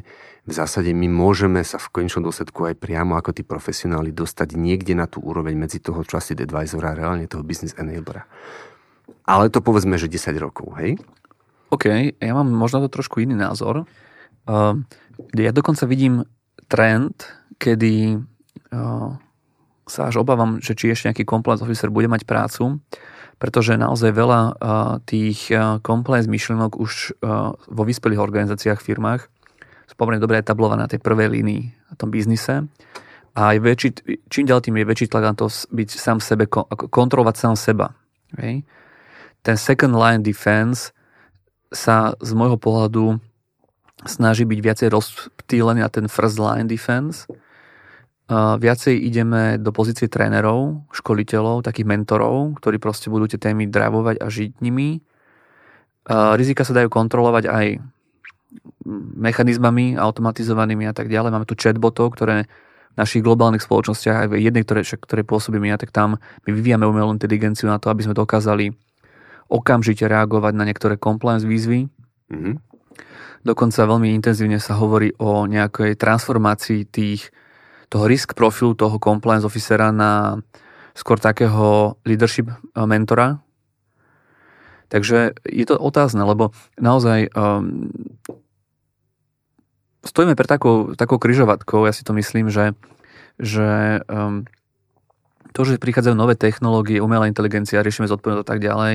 [0.43, 4.99] v zásade my môžeme sa v konečnom dôsledku aj priamo ako tí profesionáli dostať niekde
[4.99, 8.27] na tú úroveň medzi toho trusted advisora a reálne toho business enablera.
[9.31, 10.99] Ale to povedzme, že 10 rokov, hej?
[11.71, 11.87] OK,
[12.19, 13.87] ja mám možno to trošku iný názor.
[14.51, 14.75] Uh,
[15.39, 16.27] ja dokonca vidím
[16.67, 17.31] trend,
[17.63, 18.19] kedy
[18.75, 19.15] uh,
[19.87, 22.83] sa až obávam, že či ešte nejaký compliance officer bude mať prácu,
[23.41, 24.41] pretože naozaj veľa
[25.09, 25.49] tých
[25.81, 27.17] compliance myšlienok už
[27.57, 29.33] vo vyspelých organizáciách, firmách
[29.89, 32.69] sú pomerne dobre etablované na tej prvej línii na tom biznise
[33.33, 33.89] a je väčší,
[34.29, 37.97] čím ďalej tým je väčší tlak na to byť sám sebe, kontrolovať sám seba.
[38.37, 38.63] Okay?
[39.41, 40.93] Ten second line defense
[41.73, 43.23] sa z môjho pohľadu
[44.05, 47.25] snaží byť viacej rozptýlený na ten first line defense
[48.31, 54.31] viacej ideme do pozície trénerov, školiteľov, takých mentorov, ktorí proste budú tie témy drivovať a
[54.31, 55.03] žiť nimi.
[56.39, 57.67] Rizika sa dajú kontrolovať aj
[59.19, 61.31] mechanizmami automatizovanými a tak ďalej.
[61.35, 62.47] Máme tu chatbotov, ktoré
[62.91, 66.87] v našich globálnych spoločnostiach, aj v jednej, ktoré, ktoré pôsobíme ja, tak tam my vyvíjame
[66.87, 68.75] umelú inteligenciu na to, aby sme dokázali
[69.47, 71.87] okamžite reagovať na niektoré compliance výzvy.
[72.31, 72.55] Mm-hmm.
[73.47, 77.31] Dokonca veľmi intenzívne sa hovorí o nejakej transformácii tých
[77.91, 80.39] toho risk profilu toho compliance officera na
[80.95, 83.43] skôr takého leadership eh, mentora.
[84.91, 87.95] Takže je to otázne, lebo naozaj um,
[90.03, 92.75] stojíme pre takou, takou kryžovatkou, ja si to myslím, že,
[93.39, 94.51] že um,
[95.61, 98.95] to, že prichádzajú nové technológie, umelá inteligencia, riešime zodpovednosť a tak ďalej,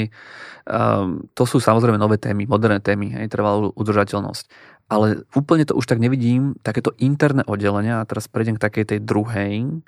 [0.66, 5.90] um, to sú samozrejme nové témy, moderné témy, aj trvalú udržateľnosť ale úplne to už
[5.90, 9.82] tak nevidím, takéto interné oddelenia, a teraz prejdem k takej tej druhej,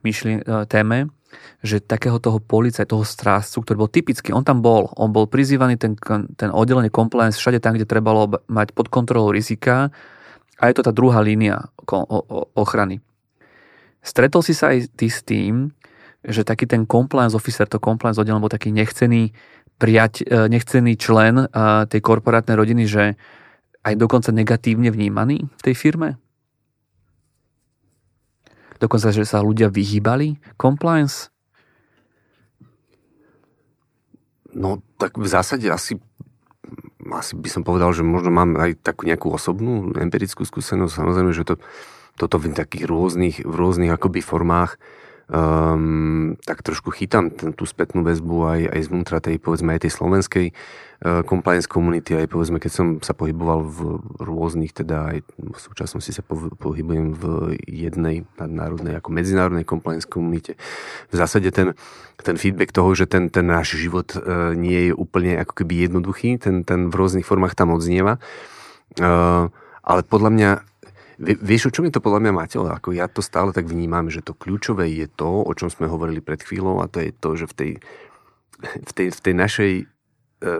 [0.00, 1.12] myšli, e, téme,
[1.60, 5.76] že takého toho policaj, toho strážcu, ktorý bol typický, on tam bol, on bol prizývaný,
[5.76, 5.94] ten,
[6.34, 9.92] ten oddelenie compliance všade tam, kde trebalo mať pod kontrolou rizika
[10.56, 11.68] a je to tá druhá línia
[12.56, 13.04] ochrany.
[14.00, 15.76] Stretol si sa aj ty s tým,
[16.24, 19.32] že taký ten compliance officer, to compliance oddelenie bol taký nechcený
[19.80, 21.46] prijať, e, nechcený člen e,
[21.88, 23.16] tej korporátnej rodiny, že
[23.80, 26.20] aj dokonca negatívne vnímaný v tej firme?
[28.80, 31.32] Dokonca, že sa ľudia vyhýbali compliance?
[34.52, 35.96] No, tak v zásade asi,
[37.08, 40.92] asi by som povedal, že možno mám aj takú nejakú osobnú empirickú skúsenosť.
[40.92, 41.54] Samozrejme, že to,
[42.16, 44.76] toto v takých rôznych, v rôznych akoby formách
[45.30, 49.92] um, tak trošku chytám ten, tú spätnú väzbu aj, aj zvnútra tej, povedzme, aj tej
[49.94, 53.78] slovenskej uh, compliance community, aj povedzme, keď som sa pohyboval v
[54.18, 57.24] rôznych, teda aj v súčasnosti sa po, pohybujem v
[57.64, 60.58] jednej nadnárodnej, ako medzinárodnej compliance komunite.
[61.08, 61.78] V zásade ten,
[62.18, 66.42] ten feedback toho, že ten, ten náš život uh, nie je úplne ako keby jednoduchý,
[66.42, 68.18] ten, ten v rôznych formách tam odznieva.
[68.98, 69.46] Uh,
[69.86, 70.50] ale podľa mňa
[71.20, 72.64] Vieš, o čom je to podľa mňa, Mateo?
[72.64, 76.24] Ako ja to stále tak vnímam, že to kľúčové je to, o čom sme hovorili
[76.24, 77.72] pred chvíľou a to je to, že v tej,
[78.88, 79.84] v tej, v tej našej e,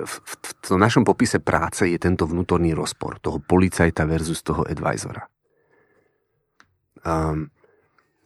[0.04, 4.68] v, v, v tom našom popise práce je tento vnútorný rozpor toho policajta versus toho
[4.68, 5.24] advisora.
[7.00, 7.48] Um,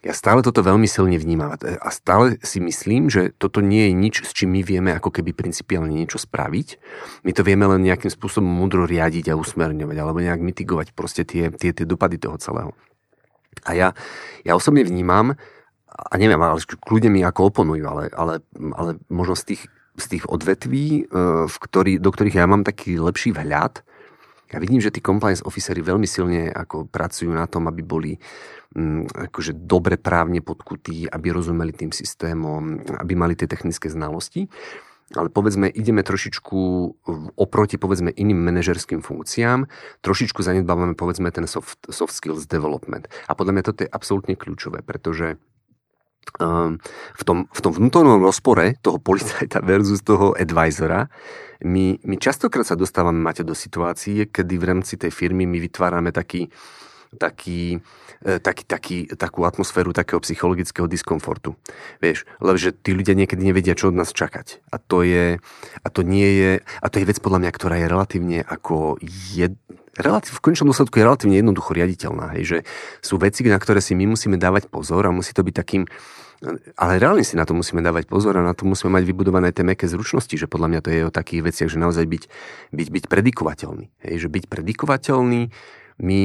[0.05, 4.15] ja stále toto veľmi silne vnímam a stále si myslím, že toto nie je nič,
[4.29, 6.77] s čím my vieme ako keby principiálne niečo spraviť.
[7.25, 11.49] My to vieme len nejakým spôsobom múdro riadiť a usmerňovať alebo nejak mitigovať proste tie,
[11.49, 12.77] tie, tie dopady toho celého.
[13.65, 13.97] A ja,
[14.45, 15.41] ja osobne vnímam,
[15.89, 18.35] a neviem, ale kľudne mi ako oponujú, ale, ale,
[18.77, 19.63] ale možno z tých,
[19.97, 21.13] z tých odvetví, e,
[21.47, 23.87] v ktorý, do ktorých ja mám taký lepší vhľad,
[24.55, 28.15] ja vidím, že tí compliance officery veľmi silne ako pracujú na tom, aby boli
[28.75, 34.51] Mm, akože dobre právne podkutí, aby rozumeli tým systémom, aby mali tie technické znalosti.
[35.15, 36.59] Ale povedzme, ideme trošičku
[37.39, 39.71] oproti povedzme iným manažerským funkciám,
[40.03, 43.07] trošičku zanedbávame povedzme ten soft, soft skills development.
[43.31, 45.39] A podľa mňa toto je absolútne kľúčové, pretože
[47.15, 51.07] v tom, v tom vnútornom rozpore toho policajta versus toho advisora
[51.65, 56.13] my, my častokrát sa dostávame, máte do situácie, kedy v rámci tej firmy my vytvárame
[56.13, 56.53] taký,
[57.17, 57.81] taký,
[58.21, 61.57] e, taký, taký, takú atmosféru takého psychologického diskomfortu.
[62.05, 64.61] Vieš, lebo že tí ľudia niekedy nevedia, čo od nás čakať.
[64.69, 65.41] A to je,
[65.81, 69.57] a to nie je, a to je vec podľa mňa, ktorá je relatívne ako jed,
[69.99, 72.35] relatív, v konečnom dôsledku je relatívne jednoducho riaditeľná.
[72.39, 72.59] Hej, že
[73.03, 75.85] sú veci, na ktoré si my musíme dávať pozor a musí to byť takým
[76.77, 79.65] ale reálne si na to musíme dávať pozor a na to musíme mať vybudované tie
[79.65, 82.25] meké zručnosti, že podľa mňa to je o takých veciach, že naozaj byť,
[82.75, 83.89] byť, byť predikovateľný.
[84.05, 85.49] Hej, že byť predikovateľný,
[86.05, 86.21] my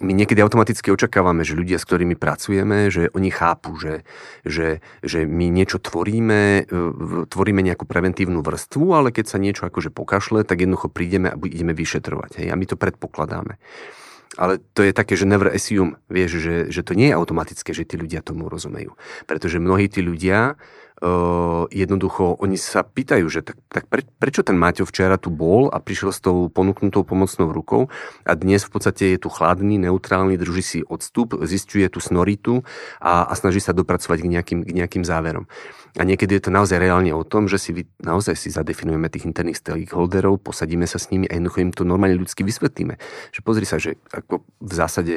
[0.00, 3.94] my niekedy automaticky očakávame, že ľudia, s ktorými pracujeme, že oni chápu, že,
[4.48, 9.92] že, že my niečo tvoríme, e, tvoríme nejakú preventívnu vrstvu, ale keď sa niečo akože
[9.92, 12.40] pokašle, tak jednoducho prídeme a ideme vyšetrovať.
[12.40, 12.48] Hej?
[12.48, 13.60] A my to predpokladáme.
[14.38, 17.84] Ale to je také, že never assume, vieš, že, že to nie je automatické, že
[17.84, 18.96] tí ľudia tomu rozumejú.
[19.26, 20.56] Pretože mnohí tí ľudia
[21.00, 25.72] uh, jednoducho oni sa pýtajú, že tak, tak pre, prečo ten Maťo včera tu bol
[25.72, 27.88] a prišiel s tou ponúknutou pomocnou rukou
[28.28, 32.62] a dnes v podstate je tu chladný, neutrálny, drží si odstup, zistuje tú snoritu
[33.00, 35.48] a, a snaží sa dopracovať k nejakým, k nejakým záverom.
[35.98, 39.26] A niekedy je to naozaj reálne o tom, že si vy, naozaj si zadefinujeme tých
[39.26, 42.94] interných stakeholderov, posadíme sa s nimi a jednoducho im to normálne ľudsky vysvetlíme.
[43.34, 45.14] Že pozri sa, že ako v zásade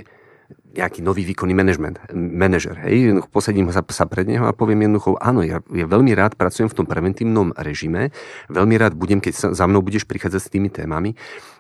[0.73, 2.73] nejaký nový výkonný management, manažer.
[2.81, 6.65] Hej, posadím sa, sa pred neho a poviem jednoducho, áno, ja, ja veľmi rád pracujem
[6.65, 8.09] v tom preventívnom režime,
[8.49, 11.13] veľmi rád budem, keď sa, za mnou budeš prichádzať s tými témami,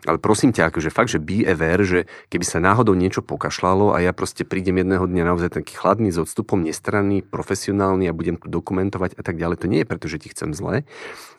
[0.09, 1.99] ale prosím ťa, akože fakt, že be aware, že
[2.33, 6.17] keby sa náhodou niečo pokašľalo a ja proste prídem jedného dňa naozaj taký chladný, s
[6.17, 10.17] odstupom, nestranný, profesionálny a budem tu dokumentovať a tak ďalej, to nie je preto, že
[10.17, 10.83] ti chcem zle,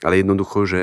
[0.06, 0.80] ale jednoducho, že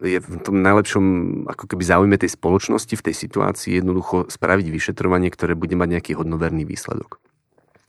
[0.00, 1.04] je v tom najlepšom
[1.52, 6.09] ako keby záujme tej spoločnosti v tej situácii jednoducho spraviť vyšetrovanie, ktoré bude mať nejaký
[6.16, 7.20] hodnoverný výsledok.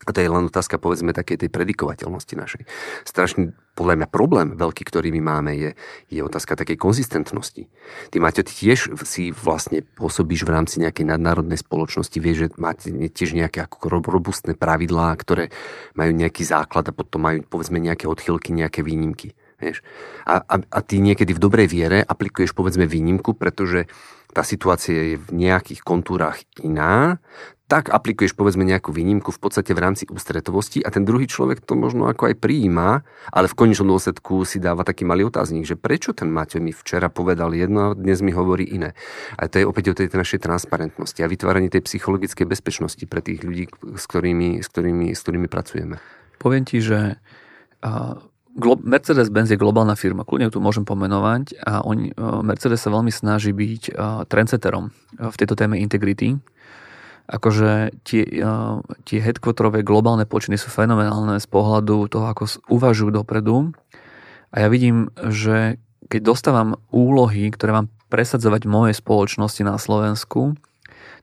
[0.01, 2.63] A to je len otázka, povedzme, takej tej predikovateľnosti našej.
[3.05, 5.69] Strašný, podľa mňa, problém veľký, ktorý my máme, je,
[6.09, 7.69] je otázka takej konzistentnosti.
[8.09, 12.89] Ty, máte ty tiež si vlastne pôsobíš v rámci nejakej nadnárodnej spoločnosti, vieš, že máte
[12.89, 15.53] tiež nejaké ako robustné pravidlá, ktoré
[15.93, 19.37] majú nejaký základ a potom majú, povedzme, nejaké odchylky, nejaké výnimky.
[19.61, 19.85] Vieš?
[20.25, 23.85] A, a, a ty niekedy v dobrej viere aplikuješ povedzme výnimku, pretože
[24.33, 27.19] tá situácia je v nejakých kontúrach iná,
[27.71, 31.79] tak aplikuješ povedzme nejakú výnimku v podstate v rámci ústretovosti a ten druhý človek to
[31.79, 32.99] možno ako aj prijíma,
[33.31, 37.07] ale v konečnom dôsledku si dáva taký malý otáznik, že prečo ten Maťo mi včera
[37.07, 38.91] povedal jedno a dnes mi hovorí iné.
[39.39, 43.39] A to je opäť o tej našej transparentnosti a vytváraní tej psychologickej bezpečnosti pre tých
[43.39, 45.95] ľudí, s ktorými, s ktorými, s ktorými pracujeme.
[46.43, 47.23] poviem ti, že
[48.59, 52.11] Mercedes-Benz je globálna firma, kľudne tu môžem pomenovať a oni,
[52.43, 53.95] Mercedes sa veľmi snaží byť
[54.27, 56.35] trendsetterom v tejto téme integrity.
[57.31, 58.27] Akože tie,
[59.07, 63.71] tie headquarterové globálne počiny sú fenomenálne z pohľadu toho, ako uvažujú dopredu.
[64.51, 65.79] A ja vidím, že
[66.11, 70.59] keď dostávam úlohy, ktoré mám presadzovať v mojej spoločnosti na Slovensku,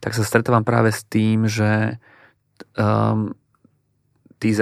[0.00, 2.00] tak sa stretávam práve s tým, že
[2.80, 3.36] um,
[4.40, 4.56] tí,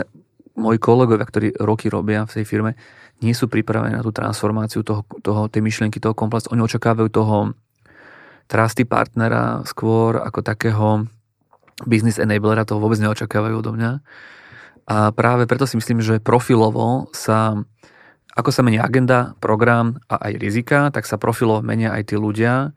[0.57, 2.75] moji kolegovia, ktorí roky robia v tej firme,
[3.21, 6.53] nie sú pripravení na tú transformáciu toho, toho, tej myšlienky, toho komplexu.
[6.53, 7.57] Oni očakávajú toho
[8.47, 11.09] trusty partnera skôr ako takého
[11.85, 13.93] business enablera, to vôbec neočakávajú odo mňa.
[14.87, 17.59] A práve preto si myslím, že profilovo sa,
[18.39, 22.71] ako sa mení agenda, program a aj rizika, tak sa profilovo menia aj tí ľudia.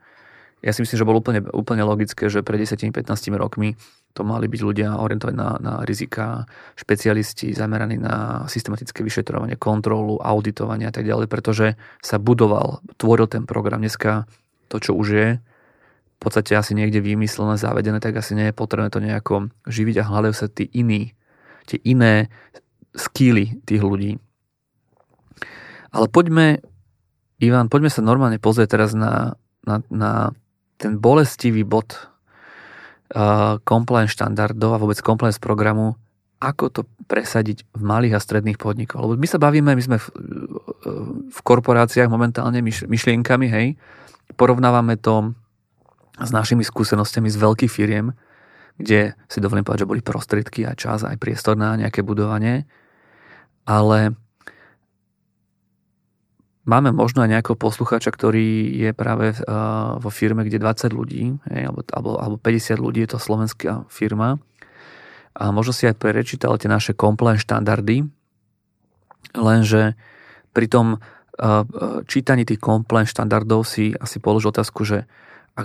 [0.60, 3.78] Ja si myslím, že bolo úplne, úplne logické, že pred 10-15 rokmi
[4.12, 6.44] to mali byť ľudia orientovaní na, na rizika,
[6.74, 13.46] špecialisti zameraní na systematické vyšetrovanie, kontrolu, auditovanie a tak ďalej, pretože sa budoval, tvoril ten
[13.46, 13.78] program.
[13.78, 14.26] Dneska
[14.66, 18.92] to, čo už je, v podstate asi niekde vymyslené, zavedené, tak asi nie je potrebné
[18.92, 21.16] to nejako živiť a hľadajú sa tí iní,
[21.64, 22.28] tie iné
[22.92, 24.20] skýly tých ľudí.
[25.90, 26.60] Ale poďme,
[27.40, 30.36] Ivan, poďme sa normálne pozrieť teraz na, na, na
[30.76, 32.10] ten bolestivý bod
[33.66, 35.98] compliance štandardov a vôbec compliance programu,
[36.40, 39.02] ako to presadiť v malých a stredných podnikoch.
[39.02, 40.08] Lebo my sa bavíme, my sme v,
[41.28, 43.66] v korporáciách momentálne myš, myšlienkami, hej,
[44.38, 45.34] porovnávame to
[46.16, 48.14] s našimi skúsenostiami z veľkých firiem,
[48.80, 52.64] kde si dovolím povedať, že boli prostriedky a čas, aj priestor na nejaké budovanie,
[53.68, 54.16] ale
[56.68, 61.62] Máme možno aj nejakého posluchača, ktorý je práve uh, vo firme, kde 20 ľudí, hej,
[61.72, 64.36] alebo, alebo, alebo 50 ľudí, je to slovenská firma.
[65.32, 68.04] A možno si aj prečítal tie naše compliance štandardy,
[69.40, 69.96] lenže
[70.52, 71.64] pri tom uh,
[72.04, 75.08] čítaní tých compliance štandardov si asi položil otázku, že
[75.56, 75.64] a,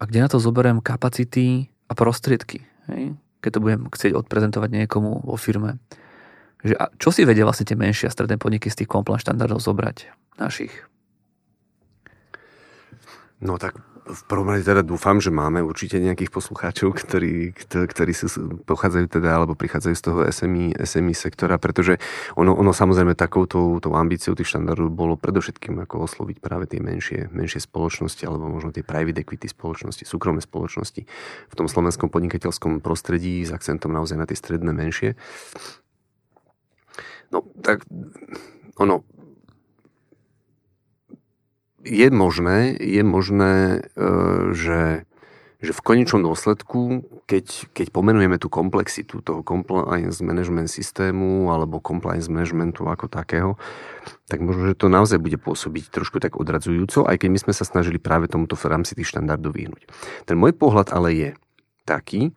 [0.00, 5.22] a kde na to zoberiem kapacity a prostriedky, hej, keď to budem chcieť odprezentovať niekomu
[5.22, 5.78] vo firme.
[6.60, 10.12] Že čo si vedia vlastne tie menšie a stredné podniky z tých compliance štandardov zobrať
[10.36, 10.72] našich?
[13.40, 18.26] No tak v prvom rade teda dúfam, že máme určite nejakých poslucháčov, ktorí, ktorí sú,
[18.66, 22.02] pochádzajú teda, alebo prichádzajú z toho SMI, SMI sektora, pretože
[22.34, 27.30] ono, ono samozrejme takouto tou ambíciou tých štandardov bolo predovšetkým ako osloviť práve tie menšie,
[27.30, 31.02] menšie spoločnosti, alebo možno tie private equity spoločnosti, súkromné spoločnosti
[31.50, 35.14] v tom slovenskom podnikateľskom prostredí s akcentom naozaj na tie stredné menšie.
[37.30, 37.86] No tak
[38.74, 39.06] ono
[41.84, 44.04] je možné, je možné, e,
[44.52, 45.08] že,
[45.64, 52.28] že v konečnom dôsledku, keď, keď pomenujeme tú komplexitu toho compliance management systému alebo compliance
[52.28, 53.56] managementu ako takého,
[54.28, 57.64] tak možno, že to naozaj bude pôsobiť trošku tak odradzujúco, aj keď my sme sa
[57.64, 59.88] snažili práve tomuto v rámci tých štandardov vyhnúť.
[60.28, 61.30] Ten môj pohľad ale je
[61.88, 62.36] taký,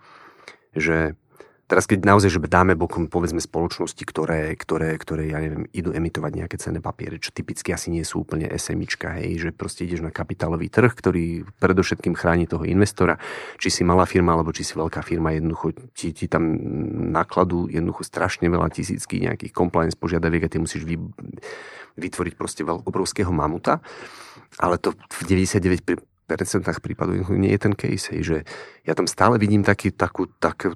[0.74, 1.20] že
[1.64, 6.32] Teraz keď naozaj, že dáme bokom povedzme spoločnosti, ktoré, ktoré, ktoré ja neviem, idú emitovať
[6.36, 10.12] nejaké cenné papiere, čo typicky asi nie sú úplne SMIčka, hej, že proste ideš na
[10.12, 13.16] kapitálový trh, ktorý predovšetkým chráni toho investora,
[13.56, 16.52] či si malá firma, alebo či si veľká firma, jednoducho ti, ti tam
[17.16, 21.00] nákladu jednoducho strašne veľa tisícky nejakých compliance požiadaviek a ty musíš vy,
[21.96, 23.80] vytvoriť proste veľ, obrovského mamuta,
[24.60, 28.48] ale to v 99 percentách prípadov nie je ten case, že
[28.88, 30.74] ja tam stále vidím taký, takú, tak,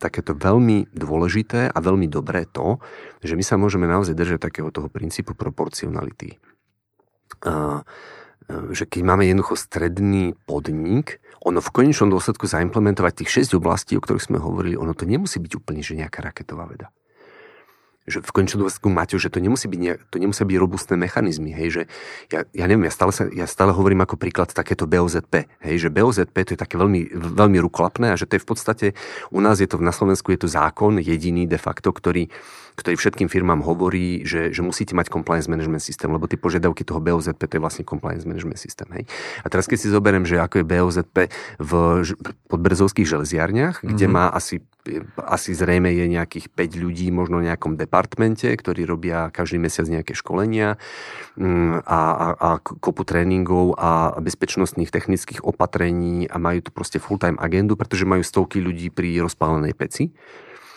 [0.00, 2.80] takéto veľmi dôležité a veľmi dobré to,
[3.20, 6.40] že my sa môžeme naozaj držať takého toho princípu proporcionality.
[7.44, 7.84] A,
[8.70, 14.02] že keď máme jednoducho stredný podnik, ono v konečnom dôsledku zaimplementovať tých 6 oblastí, o
[14.02, 16.90] ktorých sme hovorili, ono to nemusí byť úplne že nejaká raketová veda
[18.06, 21.50] že v končnom dôsledku máte, že to nemusí byť, nejak, to nemusia byť robustné mechanizmy,
[21.50, 21.82] hej, že
[22.30, 25.88] ja, ja neviem, ja stále, sa, ja stále hovorím ako príklad takéto BOZP, hej, že
[25.90, 28.86] BOZP to je také veľmi, veľmi rukolapné a že to je v podstate,
[29.34, 32.30] u nás je to, na Slovensku je to zákon jediný de facto, ktorý,
[32.78, 37.02] ktorý všetkým firmám hovorí, že, že musíte mať compliance management systém, lebo tie požiadavky toho
[37.02, 39.04] BOZP to je vlastne compliance management systém, hej.
[39.42, 41.16] A teraz keď si zoberiem, že ako je BOZP
[41.58, 41.72] v
[42.46, 43.90] podbrezovských železiarniach, mm-hmm.
[43.90, 44.14] kde mhm.
[44.14, 44.62] má asi
[45.20, 50.14] asi zrejme je nejakých 5 ľudí možno v nejakom departmente, ktorí robia každý mesiac nejaké
[50.14, 50.78] školenia
[51.36, 57.38] mm, a, a, a kopu tréningov a bezpečnostných technických opatrení a majú tu proste full-time
[57.38, 60.14] agendu, pretože majú stovky ľudí pri rozpálenej peci.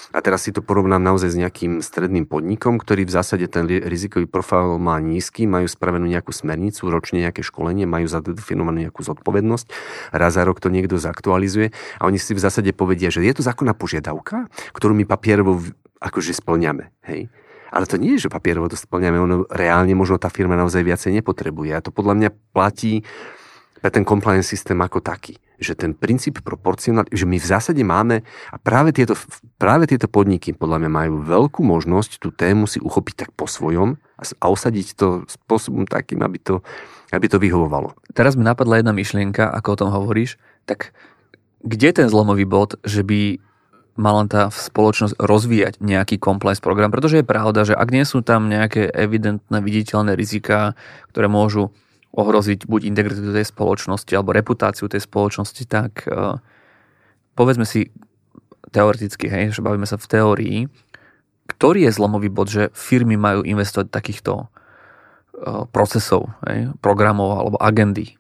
[0.10, 4.26] A teraz si to porovnám naozaj s nejakým stredným podnikom, ktorý v zásade ten rizikový
[4.26, 9.70] profil má nízky, majú spravenú nejakú smernicu, ročne nejaké školenie, majú zadefinovanú nejakú zodpovednosť,
[10.10, 11.70] raz za rok to niekto zaktualizuje
[12.02, 15.62] a oni si v zásade povedia, že je to zákonná požiadavka, ktorú my papierovo
[16.02, 17.30] akože splňame, hej.
[17.70, 21.22] Ale to nie je, že papierovo to splňame, ono reálne možno tá firma naozaj viacej
[21.22, 21.78] nepotrebuje.
[21.78, 23.06] A to podľa mňa platí
[23.80, 25.40] pre ten compliance systém ako taký.
[25.60, 29.16] Že ten princíp proporcionality, že my v zásade máme, a práve tieto,
[29.60, 34.00] práve tieto podniky podľa mňa majú veľkú možnosť tú tému si uchopiť tak po svojom
[34.20, 36.64] a, a osadiť to spôsobom takým, aby to,
[37.12, 37.96] aby to vyhovovalo.
[38.12, 40.92] Teraz mi napadla jedna myšlienka, ako o tom hovoríš, tak
[41.64, 43.44] kde ten zlomový bod, že by
[44.00, 48.48] mala tá spoločnosť rozvíjať nejaký compliance program, pretože je pravda, že ak nie sú tam
[48.48, 50.80] nejaké evidentné, viditeľné rizika,
[51.12, 51.76] ktoré môžu
[52.14, 56.42] ohroziť buď integritu tej spoločnosti alebo reputáciu tej spoločnosti, tak uh,
[57.38, 57.94] povedzme si
[58.74, 60.58] teoreticky, hej, že bavíme sa v teórii,
[61.50, 68.18] ktorý je zlomový bod, že firmy majú investovať takýchto uh, procesov, hej, programov alebo agendy?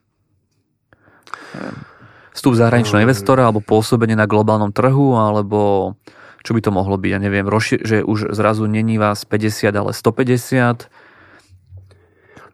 [2.33, 5.93] Vstup zahraničného investora alebo pôsobenie na globálnom trhu alebo
[6.39, 7.43] čo by to mohlo byť, ja neviem,
[7.83, 10.87] že už zrazu není vás 50, ale 150.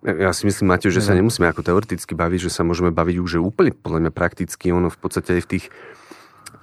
[0.06, 3.42] Ja si myslím, Mateo, že sa nemusíme ako teoreticky baviť, že sa môžeme baviť už
[3.42, 4.70] úplne podľa mňa prakticky.
[4.70, 5.66] Ono v podstate aj v tých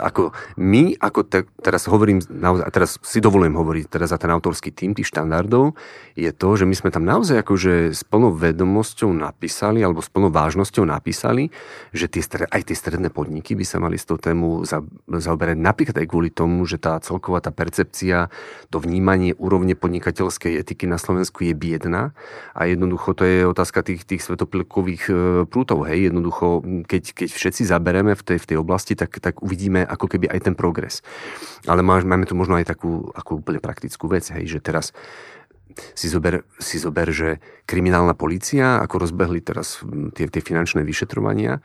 [0.02, 4.74] ako my, ako te, teraz hovorím, naozaj, teraz si dovolujem hovoriť teraz za ten autorský
[4.74, 5.78] tým tých štandardov,
[6.18, 10.28] je to, že my sme tam naozaj akože s plnou vedomosťou napísali, alebo s plnou
[10.28, 11.54] vážnosťou napísali,
[11.94, 15.96] že tie, aj tie stredné podniky by sa mali s tou tému za, zaoberať napríklad
[16.02, 18.28] aj kvôli tomu, že tá celková tá percepcia,
[18.68, 22.12] to vnímanie úrovne podnikateľskej etiky na Slovensku je biedna
[22.52, 25.12] a jednoducho to je otázka tých, tých svetopilkových e,
[25.46, 29.84] prútov, hej, jednoducho keď, keď všetci zabereme v tej, v tej oblasti, tak, tak uvidíme
[29.92, 31.04] ako keby aj ten progres.
[31.68, 34.96] Ale máme tu možno aj takú ako úplne praktickú vec, hej, že teraz
[35.96, 39.80] si zober, si zober, že kriminálna policia, ako rozbehli teraz
[40.12, 41.64] tie, tie finančné vyšetrovania,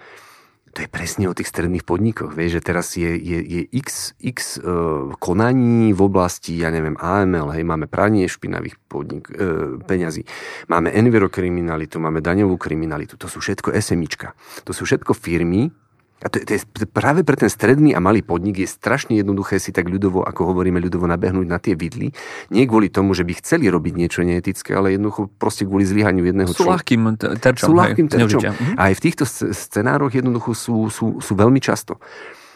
[0.77, 2.37] to je presne o tých stredných podnikoch.
[2.37, 7.49] Vieš, že teraz je, je, je x, x uh, konaní v oblasti, ja neviem, AML,
[7.57, 10.21] hej, máme pranie špinavých podnik, uh, peňazí,
[10.69, 14.37] máme envirokriminalitu, máme daňovú kriminalitu, to sú všetko SMIčka.
[14.69, 15.73] To sú všetko firmy,
[16.17, 19.69] a to, to je práve pre ten stredný a malý podnik je strašne jednoduché si
[19.69, 22.09] tak ľudovo, ako hovoríme ľudovo, nabehnúť na tie vidly.
[22.49, 26.49] Nie kvôli tomu, že by chceli robiť niečo neetické, ale jednoducho proste kvôli zlyhaniu jedného
[26.49, 27.69] Sú ľahkým terčom.
[27.69, 28.41] Sú ľahkým terčom.
[28.81, 32.01] A aj v týchto scenároch jednoducho sú, sú, sú veľmi často.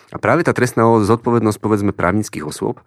[0.10, 2.82] A práve tá trestná zodpovednosť, povedzme, právnických osôb,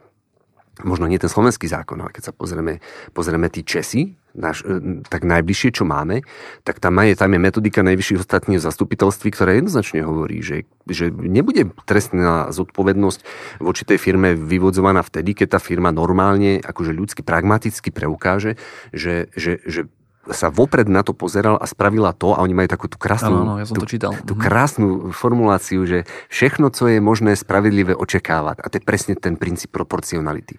[0.82, 2.82] možno nie ten slovenský zákon, ale keď sa pozrieme,
[3.14, 6.26] pozrieme tí Česi, naš, e, tak najbližšie, čo máme,
[6.66, 11.70] tak tam je, tam je metodika najvyšších ostatných zastupiteľství, ktorá jednoznačne hovorí, že, že nebude
[11.86, 13.20] trestná zodpovednosť
[13.62, 18.58] voči tej firme vyvodzovaná vtedy, keď tá firma normálne, akože ľudsky, pragmaticky preukáže,
[18.90, 19.86] že, že, že
[20.32, 23.60] sa vopred na to pozeral a spravila to a oni majú takú tú krásnu, ano,
[23.60, 24.12] ja som tú, to čítal.
[24.24, 24.40] tú mhm.
[24.40, 28.64] krásnu formuláciu, že všechno, co je možné spravedlivé očekávať.
[28.64, 30.56] A to je presne ten princíp proporcionality.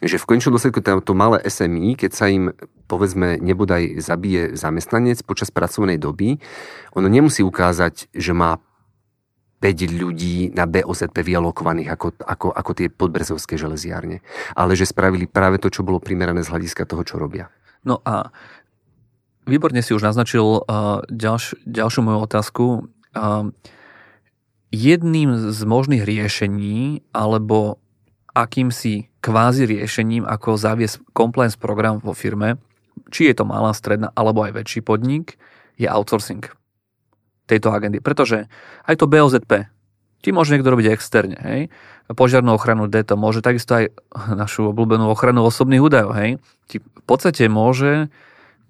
[0.00, 2.56] Že v končnom dôsledku to malé SMI, keď sa im
[2.88, 6.40] povedzme nebodaj zabije zamestnanec počas pracovnej doby,
[6.96, 8.58] ono nemusí ukázať, že má
[9.60, 14.24] 5 ľudí na BOZP vyalokovaných ako, ako, ako tie podbrezovské železiárne.
[14.56, 17.52] Ale že spravili práve to, čo bolo primerané z hľadiska toho, čo robia.
[17.84, 18.32] No a
[19.44, 22.64] výborne si už naznačil uh, ďalš, ďalšiu moju otázku.
[23.14, 23.52] Uh,
[24.70, 27.82] jedným z možných riešení alebo
[28.30, 32.62] akýmsi kvázi riešením, ako zaviesť compliance program vo firme,
[33.10, 35.36] či je to malá, stredná alebo aj väčší podnik,
[35.74, 36.46] je outsourcing
[37.50, 37.98] tejto agendy.
[37.98, 38.46] Pretože
[38.86, 39.66] aj to BOZP,
[40.20, 41.60] ti môže niekto robiť externe, hej.
[42.12, 43.84] Požiarnú ochranu D to môže takisto aj
[44.30, 46.38] našu obľúbenú ochranu osobných údajov, hej.
[46.70, 48.12] Ti v podstate môže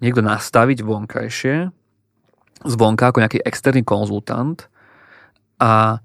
[0.01, 1.69] niekto nastaviť vonkajšie,
[2.65, 4.69] zvonka ako nejaký externý konzultant
[5.61, 6.01] a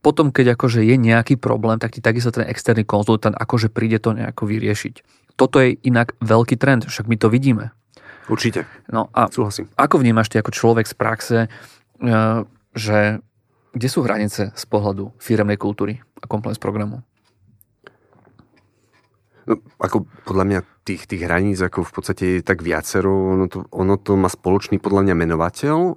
[0.00, 4.14] potom, keď akože je nejaký problém, tak ti takisto ten externý konzultant akože príde to
[4.14, 5.02] nejako vyriešiť.
[5.34, 7.74] Toto je inak veľký trend, však my to vidíme.
[8.30, 8.66] Určite.
[8.90, 9.70] No a Súhlasím.
[9.74, 11.48] ako vnímaš ty ako človek z praxe, e,
[12.74, 12.98] že
[13.76, 17.04] kde sú hranice z pohľadu firemnej kultúry a compliance programu?
[19.46, 23.10] No, ako podľa mňa tých, tých hraníc ako v podstate je tak viacero.
[23.10, 25.76] Ono to, ono to má spoločný podľa mňa menovateľ.
[25.78, 25.94] E,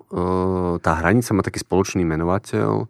[0.82, 2.86] tá hranica má taký spoločný menovateľ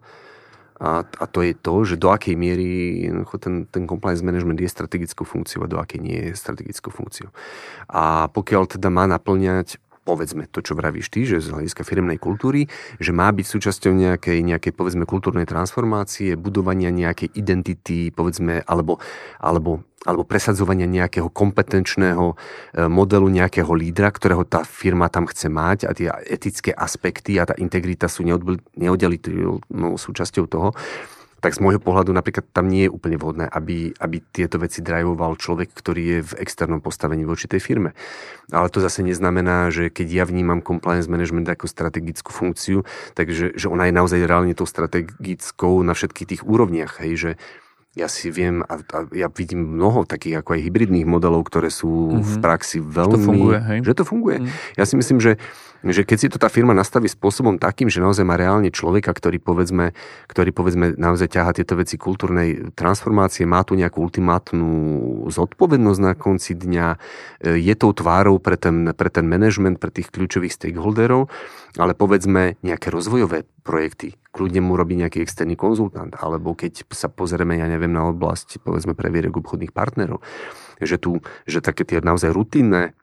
[0.80, 3.04] a, a to je to, že do akej miery
[3.36, 7.28] ten, ten compliance management je strategickou funkciou a do akej nie je strategickou funkciou.
[7.92, 9.76] A pokiaľ teda má naplňať
[10.10, 12.66] povedzme to, čo vravíš ty, že z hľadiska firmnej kultúry,
[12.98, 18.98] že má byť súčasťou nejakej, nejakej povedzme kultúrnej transformácie, budovania nejakej identity, povedzme, alebo,
[19.38, 22.36] alebo, alebo presadzovania nejakého kompetenčného e,
[22.90, 27.54] modelu, nejakého lídra, ktorého tá firma tam chce mať a tie etické aspekty a tá
[27.54, 28.26] integrita sú
[28.74, 30.74] neoddeliteľnou súčasťou toho,
[31.40, 35.40] tak z môjho pohľadu napríklad tam nie je úplne vhodné, aby, aby tieto veci drivoval
[35.40, 37.96] človek, ktorý je v externom postavení voči tej firme.
[38.52, 42.84] Ale to zase neznamená, že keď ja vnímam compliance management ako strategickú funkciu,
[43.16, 47.00] takže že ona je naozaj reálne tou strategickou na všetkých tých úrovniach.
[47.00, 47.30] Hej, že
[47.98, 51.90] ja si viem, a, a ja vidím mnoho takých ako aj hybridných modelov, ktoré sú
[51.90, 52.22] mm-hmm.
[52.22, 53.18] v praxi veľmi...
[53.18, 53.78] Že to funguje, hej?
[53.82, 54.36] Že to funguje.
[54.38, 54.48] Mm.
[54.78, 55.32] Ja si myslím, že
[55.80, 59.40] že keď si to tá firma nastaví spôsobom takým, že naozaj má reálne človeka, ktorý
[59.40, 59.96] povedzme,
[60.28, 64.68] ktorý povedzme naozaj ťaha tieto veci kultúrnej transformácie, má tu nejakú ultimátnu
[65.32, 66.98] zodpovednosť na konci dňa, e,
[67.64, 71.32] je tou tvárou pre ten, pre ten management, pre tých kľúčových stakeholderov,
[71.80, 77.56] ale povedzme nejaké rozvojové projekty, kľudne mu robí nejaký externý konzultant, alebo keď sa pozrieme,
[77.56, 80.20] ja neviem, na oblasť, povedzme, previerek obchodných partnerov,
[80.80, 82.96] že tu, že také tie naozaj rutinné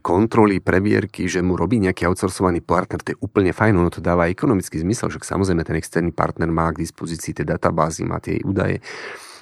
[0.00, 4.28] kontroly, previerky, že mu robí nejaký outsourcovaný partner, to je úplne fajn, ono to dáva
[4.28, 8.84] ekonomický zmysel, že samozrejme ten externý partner má k dispozícii tie databázy, má tie údaje,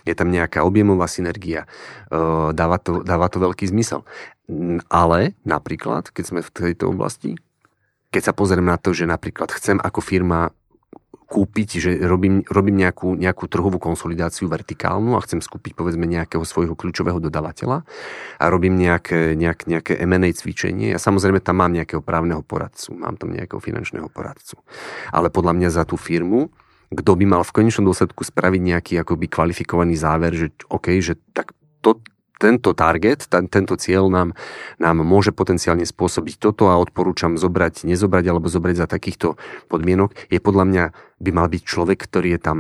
[0.05, 1.67] je tam nejaká objemová synergia,
[2.53, 4.05] dáva to, dáva to veľký zmysel.
[4.93, 7.35] Ale napríklad, keď sme v tejto oblasti,
[8.13, 10.55] keď sa pozriem na to, že napríklad chcem ako firma
[11.35, 16.79] kúpiť, že robím, robím nejakú, nejakú trhovú konsolidáciu vertikálnu a chcem skúpiť povedzme nejakého svojho
[16.79, 17.83] kľúčového dodavateľa
[18.39, 20.95] a robím nejaké, nejak, nejaké M&A cvičenie.
[20.95, 24.63] Ja samozrejme tam mám nejakého právneho poradcu, mám tam nejakého finančného poradcu.
[25.11, 26.55] Ale podľa mňa za tú firmu
[26.95, 31.51] kto by mal v konečnom dôsledku spraviť nejaký akoby kvalifikovaný záver, že OK, že tak
[31.83, 31.99] to,
[32.39, 34.35] tento target, ten, tento cieľ nám,
[34.83, 39.39] nám môže potenciálne spôsobiť toto a odporúčam zobrať, nezobrať alebo zobrať za takýchto
[39.71, 40.85] podmienok, je podľa mňa
[41.25, 42.59] by mal byť človek, ktorý je tam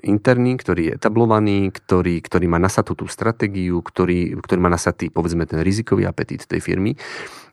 [0.00, 5.44] interný, ktorý je etablovaný, ktorý, ktorý má nasatú tú stratégiu, ktorý, ktorý má nasatý, povedzme,
[5.44, 6.94] ten rizikový apetít tej firmy.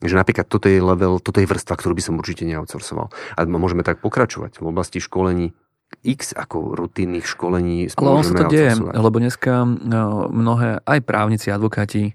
[0.05, 3.09] Že napríklad toto je level, toto je vrstva, ktorú by som určite neoutsourcoval.
[3.35, 5.57] A môžeme tak pokračovať v oblasti školení
[6.05, 7.89] x ako rutinných školení.
[7.97, 12.13] Ale on sa to deje, lebo dneska no, mnohé aj právnici, advokáti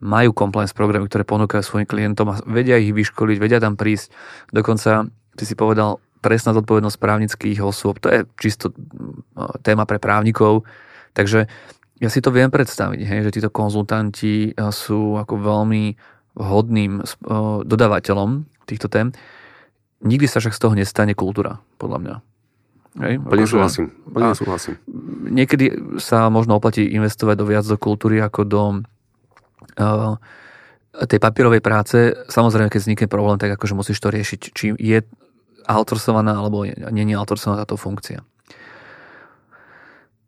[0.00, 4.10] majú compliance programy, ktoré ponúkajú svojim klientom a vedia ich vyškoliť, vedia tam prísť.
[4.48, 5.06] Dokonca,
[5.36, 8.72] ty si povedal, trestná zodpovednosť právnických osôb, to je čisto
[9.36, 10.64] no, téma pre právnikov.
[11.12, 11.46] Takže
[12.00, 15.84] ja si to viem predstaviť, hej, že títo konzultanti sú ako veľmi
[16.32, 17.04] vhodným
[17.68, 19.12] dodávateľom týchto tém.
[20.00, 22.14] Nikdy sa však z toho nestane kultúra, podľa mňa.
[22.98, 23.86] Hej, plne akože, súhlasím.
[24.10, 24.74] Plne súhlasím.
[25.30, 28.62] Niekedy sa možno oplatí investovať do viac do kultúry ako do
[29.78, 30.18] uh,
[31.06, 32.18] tej papierovej práce.
[32.26, 35.06] Samozrejme, keď vznikne problém, tak akože musíš to riešiť, či je
[35.70, 36.74] outsourcovaná alebo je
[37.14, 38.26] outsourcovaná táto funkcia.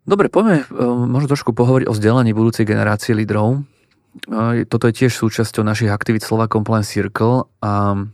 [0.06, 3.66] Dobre, poďme uh, možno trošku pohovoriť o vzdelaní budúcej generácie lídrov.
[4.30, 8.06] Uh, toto je tiež súčasťou našich aktivít Slova Compliance Circle a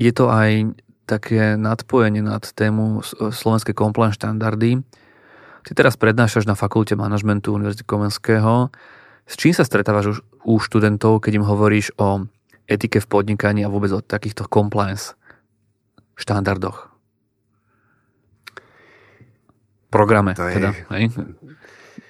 [0.00, 0.74] je to aj
[1.10, 3.02] také nadpojenie nad tému
[3.34, 4.78] slovenské compliance štandardy.
[5.66, 8.70] Ty teraz prednášaš na fakulte manažmentu Univerzity Komenského.
[9.26, 12.30] S čím sa stretávaš už u študentov, keď im hovoríš o
[12.70, 15.18] etike v podnikaní a vôbec o takýchto compliance
[16.14, 16.88] štandardoch?
[19.90, 20.38] Programe.
[20.38, 20.54] To je...
[20.54, 21.10] teda, hej?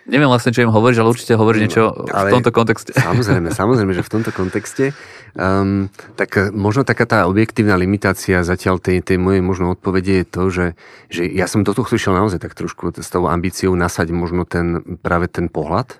[0.09, 2.97] Neviem vlastne, čo im hovoríš, ale určite hovoríš niečo ale v tomto kontexte.
[2.97, 4.97] Samozrejme, samozrejme, že v tomto kontexte.
[5.37, 10.27] Um, tak eh, možno taká tá objektívna limitácia zatiaľ tej, tej mojej možno odpovede je
[10.27, 10.67] to, že,
[11.13, 14.99] že ja som do tohto išiel naozaj tak trošku s tou ambíciou nasať možno ten,
[15.05, 15.95] práve ten pohľad,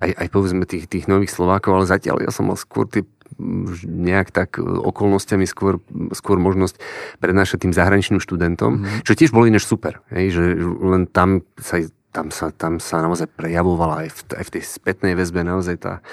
[0.00, 3.04] aj, aj povedzme tých, tých nových Slovákov, ale zatiaľ ja som mal skôr tie
[3.84, 5.82] nejak tak eh, okolnostiami skôr,
[6.16, 6.80] skôr možnosť
[7.20, 9.04] prednášať tým zahraničným študentom, mm-hmm.
[9.04, 13.32] čo tiež bolo inéž super, hej, že len tam sa tam sa, tam sa naozaj
[13.32, 16.04] prejavovala aj v, aj v tej spätnej väzbe naozaj tá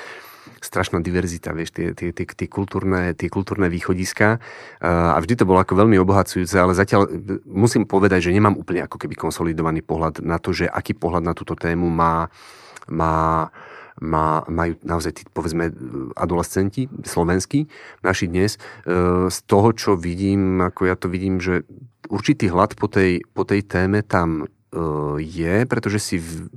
[0.60, 4.44] strašná diverzita, vieš, tie, tie, tie, tie, kultúrne, tie kultúrne východiska
[4.84, 7.08] a vždy to bolo ako veľmi obohacujúce, ale zatiaľ
[7.48, 11.32] musím povedať, že nemám úplne ako keby konsolidovaný pohľad na to, že aký pohľad na
[11.32, 12.28] túto tému má,
[12.92, 13.48] má
[14.00, 15.76] má, majú naozaj tí, povedzme,
[16.16, 17.68] adolescenti slovenskí,
[18.00, 18.56] naši dnes.
[19.28, 21.68] Z toho, čo vidím, ako ja to vidím, že
[22.08, 24.48] určitý hlad po tej, po tej téme tam
[25.18, 26.16] je, pretože, si,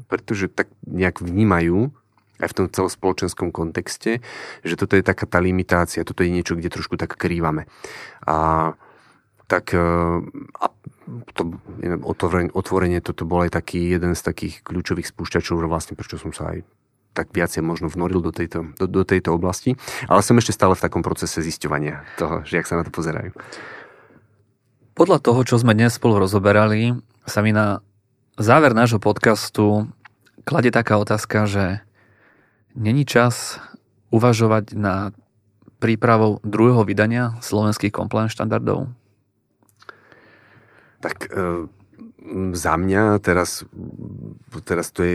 [0.08, 1.92] pretože tak nejak vnímajú
[2.42, 4.20] aj v tom celospoločenskom kontexte,
[4.66, 7.70] že toto je taká tá limitácia, toto je niečo, kde trošku tak krývame.
[8.26, 8.74] A
[9.46, 9.80] tak eh,
[10.58, 10.66] a
[11.36, 11.42] to,
[12.56, 16.64] otvorenie toto bol aj taký jeden z takých kľúčových spúšťačov, vlastne prečo som sa aj
[17.12, 19.76] tak viacej možno vnoril do tejto, do, do tejto oblasti.
[20.08, 23.36] Ale som ešte stále v takom procese zisťovania toho, že jak sa na to pozerajú.
[24.96, 26.96] Podľa toho, čo sme dnes spolu rozoberali,
[27.28, 27.84] sa mi na
[28.38, 29.88] záver nášho podcastu
[30.44, 31.64] kladie taká otázka, že
[32.74, 33.60] není čas
[34.12, 35.12] uvažovať na
[35.82, 38.92] prípravou druhého vydania slovenských compliance štandardov?
[41.02, 41.28] Tak e,
[42.54, 43.66] za mňa teraz,
[44.62, 45.14] teraz to je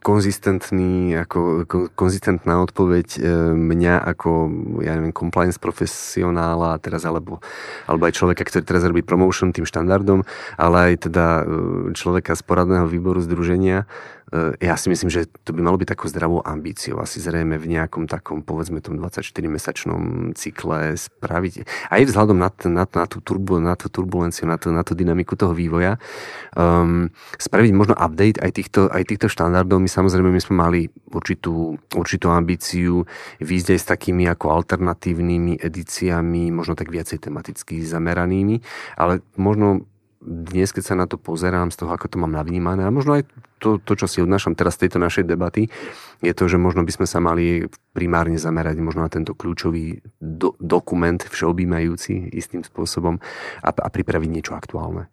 [0.00, 3.20] konzistentný, ako, konzistentná odpoveď e,
[3.52, 4.30] mňa ako,
[4.80, 7.44] ja neviem, compliance profesionála teraz, alebo,
[7.84, 10.24] alebo aj človeka, ktorý teraz robí promotion tým štandardom,
[10.56, 11.44] ale aj teda e,
[11.92, 13.84] človeka z poradného výboru združenia,
[14.62, 17.02] ja si myslím, že to by malo byť takou zdravou ambíciou.
[17.02, 21.66] Asi zrejme v nejakom takom, povedzme tom 24-mesačnom cykle spraviť.
[21.90, 25.34] Aj vzhľadom na, na, na, tú, turbu, na tú turbulenciu, na tú, na tú dynamiku
[25.34, 25.98] toho vývoja,
[26.54, 27.10] um,
[27.42, 29.82] spraviť možno update aj týchto, aj týchto štandardov.
[29.82, 33.02] My samozrejme, my sme mali určitú, určitú ambíciu
[33.42, 38.62] výjsť aj s takými ako alternatívnymi edíciami, možno tak viacej tematicky zameranými,
[38.94, 39.90] ale možno
[40.20, 43.24] dnes, keď sa na to pozerám z toho, ako to mám navnímané, a možno aj
[43.56, 45.72] to, to čo si odnášam teraz z tejto našej debaty,
[46.20, 47.64] je to, že možno by sme sa mali
[47.96, 53.16] primárne zamerať možno na tento kľúčový do, dokument všeobjímajúci istým spôsobom
[53.64, 55.08] a, a pripraviť niečo aktuálne.